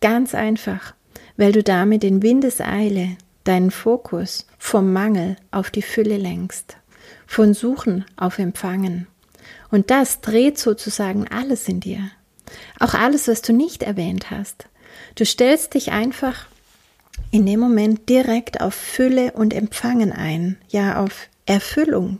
Ganz 0.00 0.34
einfach, 0.34 0.94
weil 1.36 1.52
du 1.52 1.62
damit 1.62 2.04
in 2.04 2.22
Windeseile 2.22 3.16
deinen 3.44 3.70
Fokus 3.70 4.46
vom 4.58 4.92
Mangel 4.92 5.36
auf 5.50 5.70
die 5.70 5.82
Fülle 5.82 6.16
lenkst, 6.16 6.76
von 7.26 7.54
Suchen 7.54 8.04
auf 8.16 8.38
Empfangen. 8.38 9.06
Und 9.70 9.90
das 9.90 10.20
dreht 10.20 10.58
sozusagen 10.58 11.26
alles 11.28 11.68
in 11.68 11.80
dir. 11.80 12.10
Auch 12.78 12.94
alles, 12.94 13.28
was 13.28 13.42
du 13.42 13.52
nicht 13.52 13.82
erwähnt 13.82 14.30
hast. 14.30 14.66
Du 15.14 15.24
stellst 15.24 15.74
dich 15.74 15.92
einfach 15.92 16.46
in 17.30 17.46
dem 17.46 17.60
Moment 17.60 18.08
direkt 18.08 18.60
auf 18.60 18.74
Fülle 18.74 19.32
und 19.32 19.54
Empfangen 19.54 20.12
ein, 20.12 20.58
ja 20.68 21.02
auf 21.02 21.28
Erfüllung, 21.46 22.18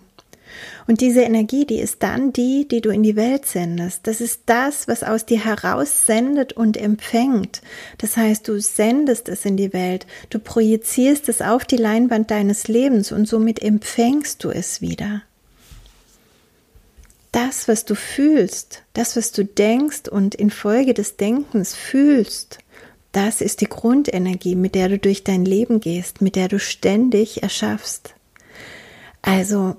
und 0.86 1.00
diese 1.00 1.22
Energie, 1.22 1.64
die 1.64 1.78
ist 1.78 2.02
dann 2.02 2.32
die, 2.32 2.66
die 2.66 2.80
du 2.80 2.90
in 2.90 3.02
die 3.02 3.16
Welt 3.16 3.46
sendest. 3.46 4.06
Das 4.06 4.20
ist 4.20 4.42
das, 4.46 4.88
was 4.88 5.02
aus 5.02 5.26
dir 5.26 5.44
heraus 5.44 6.06
sendet 6.06 6.52
und 6.52 6.76
empfängt. 6.76 7.62
Das 7.98 8.16
heißt, 8.16 8.48
du 8.48 8.60
sendest 8.60 9.28
es 9.28 9.44
in 9.44 9.56
die 9.56 9.72
Welt, 9.72 10.06
du 10.30 10.38
projizierst 10.38 11.28
es 11.28 11.40
auf 11.40 11.64
die 11.64 11.76
Leinwand 11.76 12.30
deines 12.30 12.68
Lebens 12.68 13.12
und 13.12 13.26
somit 13.26 13.62
empfängst 13.62 14.42
du 14.42 14.50
es 14.50 14.80
wieder. 14.80 15.22
Das, 17.30 17.66
was 17.66 17.86
du 17.86 17.94
fühlst, 17.94 18.82
das, 18.92 19.16
was 19.16 19.32
du 19.32 19.44
denkst 19.44 20.08
und 20.10 20.34
infolge 20.34 20.92
des 20.92 21.16
Denkens 21.16 21.74
fühlst, 21.74 22.58
das 23.12 23.40
ist 23.40 23.60
die 23.60 23.68
Grundenergie, 23.68 24.54
mit 24.54 24.74
der 24.74 24.88
du 24.88 24.98
durch 24.98 25.22
dein 25.22 25.44
Leben 25.44 25.80
gehst, 25.80 26.20
mit 26.20 26.34
der 26.34 26.48
du 26.48 26.58
ständig 26.58 27.42
erschaffst. 27.42 28.14
Also 29.20 29.76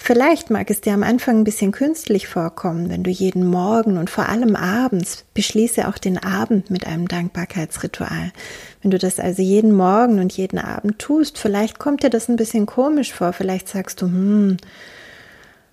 Vielleicht 0.00 0.48
mag 0.48 0.70
es 0.70 0.80
dir 0.80 0.94
am 0.94 1.02
Anfang 1.02 1.38
ein 1.38 1.44
bisschen 1.44 1.72
künstlich 1.72 2.28
vorkommen, 2.28 2.88
wenn 2.88 3.02
du 3.02 3.10
jeden 3.10 3.44
Morgen 3.44 3.98
und 3.98 4.08
vor 4.08 4.28
allem 4.28 4.54
abends, 4.54 5.24
beschließe 5.34 5.88
auch 5.88 5.98
den 5.98 6.18
Abend 6.18 6.70
mit 6.70 6.86
einem 6.86 7.08
Dankbarkeitsritual. 7.08 8.32
Wenn 8.80 8.92
du 8.92 8.98
das 8.98 9.18
also 9.18 9.42
jeden 9.42 9.74
Morgen 9.74 10.20
und 10.20 10.32
jeden 10.32 10.60
Abend 10.60 11.00
tust, 11.00 11.36
vielleicht 11.36 11.80
kommt 11.80 12.04
dir 12.04 12.10
das 12.10 12.28
ein 12.28 12.36
bisschen 12.36 12.64
komisch 12.64 13.12
vor, 13.12 13.32
vielleicht 13.32 13.68
sagst 13.68 14.00
du, 14.00 14.06
hm, 14.06 14.56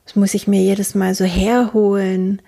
das 0.05 0.15
muss 0.15 0.33
ich 0.33 0.47
mir 0.47 0.61
jedes 0.61 0.95
Mal 0.95 1.13
so 1.13 1.23
herholen. 1.25 2.41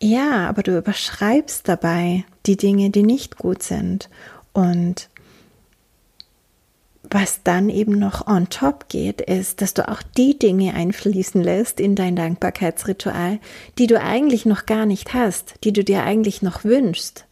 Ja, 0.00 0.46
aber 0.48 0.62
du 0.62 0.76
überschreibst 0.76 1.66
dabei 1.68 2.24
die 2.44 2.58
Dinge, 2.58 2.90
die 2.90 3.02
nicht 3.02 3.38
gut 3.38 3.62
sind. 3.62 4.10
Und 4.52 5.08
was 7.10 7.42
dann 7.42 7.70
eben 7.70 7.98
noch 7.98 8.26
on 8.26 8.48
top 8.50 8.88
geht, 8.88 9.20
ist, 9.20 9.62
dass 9.62 9.74
du 9.74 9.88
auch 9.88 10.02
die 10.02 10.38
Dinge 10.38 10.74
einfließen 10.74 11.42
lässt 11.42 11.80
in 11.80 11.94
dein 11.94 12.16
Dankbarkeitsritual, 12.16 13.38
die 13.78 13.86
du 13.86 14.00
eigentlich 14.00 14.46
noch 14.46 14.66
gar 14.66 14.86
nicht 14.86 15.14
hast, 15.14 15.54
die 15.64 15.72
du 15.72 15.84
dir 15.84 16.02
eigentlich 16.02 16.42
noch 16.42 16.64
wünschst, 16.64 17.26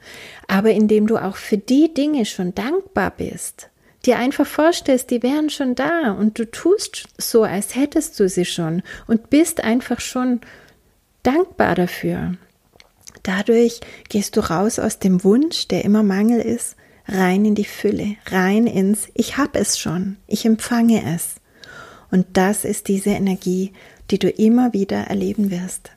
aber 0.48 0.70
indem 0.70 1.06
du 1.06 1.18
auch 1.18 1.36
für 1.36 1.58
die 1.58 1.92
Dinge 1.92 2.24
schon 2.24 2.54
dankbar 2.54 3.10
bist, 3.10 3.70
dir 4.06 4.18
einfach 4.18 4.46
vorstellst, 4.46 5.10
die 5.10 5.22
wären 5.22 5.50
schon 5.50 5.74
da 5.74 6.12
und 6.12 6.38
du 6.38 6.50
tust 6.50 7.08
so, 7.18 7.42
als 7.42 7.74
hättest 7.74 8.18
du 8.18 8.28
sie 8.28 8.44
schon 8.44 8.82
und 9.06 9.30
bist 9.30 9.62
einfach 9.62 10.00
schon 10.00 10.40
dankbar 11.22 11.74
dafür. 11.74 12.34
Dadurch 13.22 13.80
gehst 14.08 14.36
du 14.36 14.40
raus 14.40 14.78
aus 14.78 15.00
dem 15.00 15.24
Wunsch, 15.24 15.66
der 15.68 15.84
immer 15.84 16.04
Mangel 16.04 16.40
ist, 16.40 16.76
rein 17.08 17.44
in 17.44 17.54
die 17.54 17.64
Fülle, 17.64 18.16
rein 18.26 18.66
ins 18.66 19.08
Ich 19.14 19.36
habe 19.36 19.58
es 19.58 19.78
schon, 19.78 20.16
ich 20.26 20.44
empfange 20.44 21.14
es. 21.14 21.36
Und 22.10 22.26
das 22.34 22.64
ist 22.64 22.88
diese 22.88 23.10
Energie, 23.10 23.72
die 24.10 24.18
du 24.18 24.28
immer 24.28 24.72
wieder 24.72 24.98
erleben 24.98 25.50
wirst. 25.50 25.90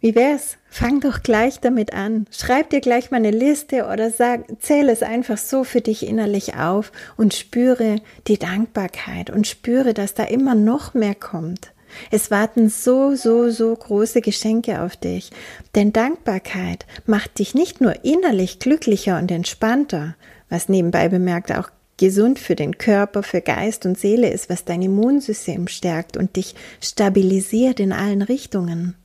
Wie 0.00 0.14
wär's? 0.16 0.56
Fang 0.68 1.00
doch 1.00 1.22
gleich 1.22 1.60
damit 1.60 1.92
an. 1.92 2.26
Schreib 2.32 2.70
dir 2.70 2.80
gleich 2.80 3.10
mal 3.10 3.18
eine 3.18 3.30
Liste 3.30 3.86
oder 3.86 4.10
sag, 4.10 4.60
zähle 4.60 4.90
es 4.90 5.02
einfach 5.02 5.38
so 5.38 5.62
für 5.62 5.80
dich 5.80 6.06
innerlich 6.06 6.56
auf 6.56 6.90
und 7.16 7.34
spüre 7.34 7.96
die 8.26 8.38
Dankbarkeit 8.38 9.30
und 9.30 9.46
spüre, 9.46 9.94
dass 9.94 10.14
da 10.14 10.24
immer 10.24 10.56
noch 10.56 10.94
mehr 10.94 11.14
kommt. 11.14 11.72
Es 12.10 12.30
warten 12.30 12.68
so, 12.68 13.14
so, 13.14 13.50
so 13.50 13.74
große 13.74 14.20
Geschenke 14.20 14.82
auf 14.82 14.96
dich. 14.96 15.30
Denn 15.74 15.92
Dankbarkeit 15.92 16.86
macht 17.06 17.38
dich 17.38 17.54
nicht 17.54 17.80
nur 17.80 18.04
innerlich 18.04 18.58
glücklicher 18.58 19.18
und 19.18 19.30
entspannter, 19.30 20.16
was 20.48 20.68
nebenbei 20.68 21.08
bemerkt 21.08 21.52
auch 21.52 21.70
gesund 21.96 22.38
für 22.38 22.56
den 22.56 22.78
Körper, 22.78 23.22
für 23.22 23.40
Geist 23.40 23.86
und 23.86 23.98
Seele 23.98 24.30
ist, 24.30 24.50
was 24.50 24.64
dein 24.64 24.82
Immunsystem 24.82 25.68
stärkt 25.68 26.16
und 26.16 26.36
dich 26.36 26.54
stabilisiert 26.80 27.78
in 27.78 27.92
allen 27.92 28.22
Richtungen, 28.22 28.96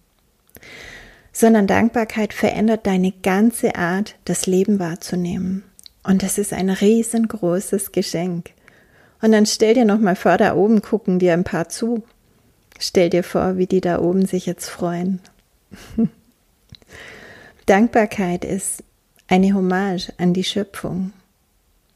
sondern 1.32 1.67
Dankbarkeit 1.67 2.34
verändert 2.34 2.88
deine 2.88 3.12
ganze 3.12 3.76
Art, 3.76 4.15
das 4.26 4.47
Leben 4.47 4.80
wahrzunehmen. 4.80 5.63
Und 6.04 6.23
das 6.23 6.38
ist 6.38 6.54
ein 6.54 6.69
riesengroßes 6.69 7.91
Geschenk. 7.91 8.52
Und 9.21 9.32
dann 9.32 9.45
stell 9.45 9.73
dir 9.73 9.86
noch 9.86 10.00
mal 10.00 10.15
vor, 10.15 10.38
da 10.38 10.56
oben 10.56 10.82
gucken 10.82 11.19
dir 11.19 11.34
ein 11.34 11.43
paar 11.43 11.69
zu. 11.69 12.04
Stell 12.80 13.10
dir 13.10 13.24
vor, 13.24 13.58
wie 13.58 13.68
die 13.68 13.82
da 13.82 14.00
oben 14.00 14.26
sich 14.26 14.46
jetzt 14.46 14.70
freuen. 14.70 15.20
Dankbarkeit 17.66 18.46
ist 18.46 18.84
eine 19.28 19.54
Hommage 19.54 20.13
an 20.18 20.34
die 20.34 20.44
Schöpfung. 20.44 21.12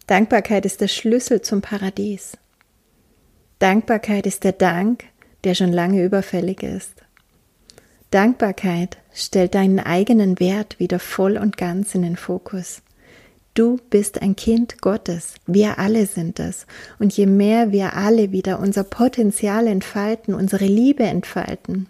Dankbarkeit 0.07 0.65
ist 0.65 0.81
der 0.81 0.89
Schlüssel 0.89 1.41
zum 1.41 1.61
Paradies. 1.61 2.37
Dankbarkeit 3.59 4.25
ist 4.25 4.43
der 4.43 4.51
Dank, 4.51 5.05
der 5.43 5.55
schon 5.55 5.71
lange 5.71 6.03
überfällig 6.03 6.63
ist. 6.63 6.93
Dankbarkeit 8.09 8.97
stellt 9.13 9.55
deinen 9.55 9.79
eigenen 9.79 10.39
Wert 10.39 10.79
wieder 10.79 10.99
voll 10.99 11.37
und 11.37 11.57
ganz 11.57 11.95
in 11.95 12.01
den 12.01 12.17
Fokus. 12.17 12.81
Du 13.53 13.79
bist 13.89 14.21
ein 14.21 14.35
Kind 14.35 14.81
Gottes. 14.81 15.35
Wir 15.45 15.77
alle 15.77 16.05
sind 16.05 16.39
es. 16.39 16.65
Und 16.99 17.15
je 17.15 17.25
mehr 17.25 17.71
wir 17.71 17.95
alle 17.95 18.31
wieder 18.31 18.59
unser 18.59 18.83
Potenzial 18.83 19.67
entfalten, 19.67 20.33
unsere 20.33 20.65
Liebe 20.65 21.03
entfalten, 21.03 21.87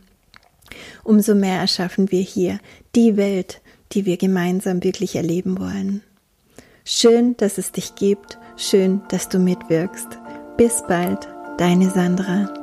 umso 1.04 1.36
mehr 1.36 1.60
erschaffen 1.60 2.12
wir 2.12 2.21
hier 2.21 2.60
die 2.95 3.15
Welt, 3.15 3.62
die 3.91 4.06
wir 4.06 4.17
gemeinsam 4.17 4.84
wirklich 4.84 5.15
erleben 5.15 5.60
wollen. 5.60 6.02
Schön, 6.84 7.38
dass 7.38 7.60
es 7.60 7.71
dich 7.71 7.93
gibt. 7.95 8.39
Schön, 8.58 9.02
dass 9.10 9.30
du 9.30 9.38
mitwirkst. 9.38 10.08
Bis 10.58 10.84
bald, 10.88 11.28
deine 11.58 11.91
Sandra. 11.91 12.61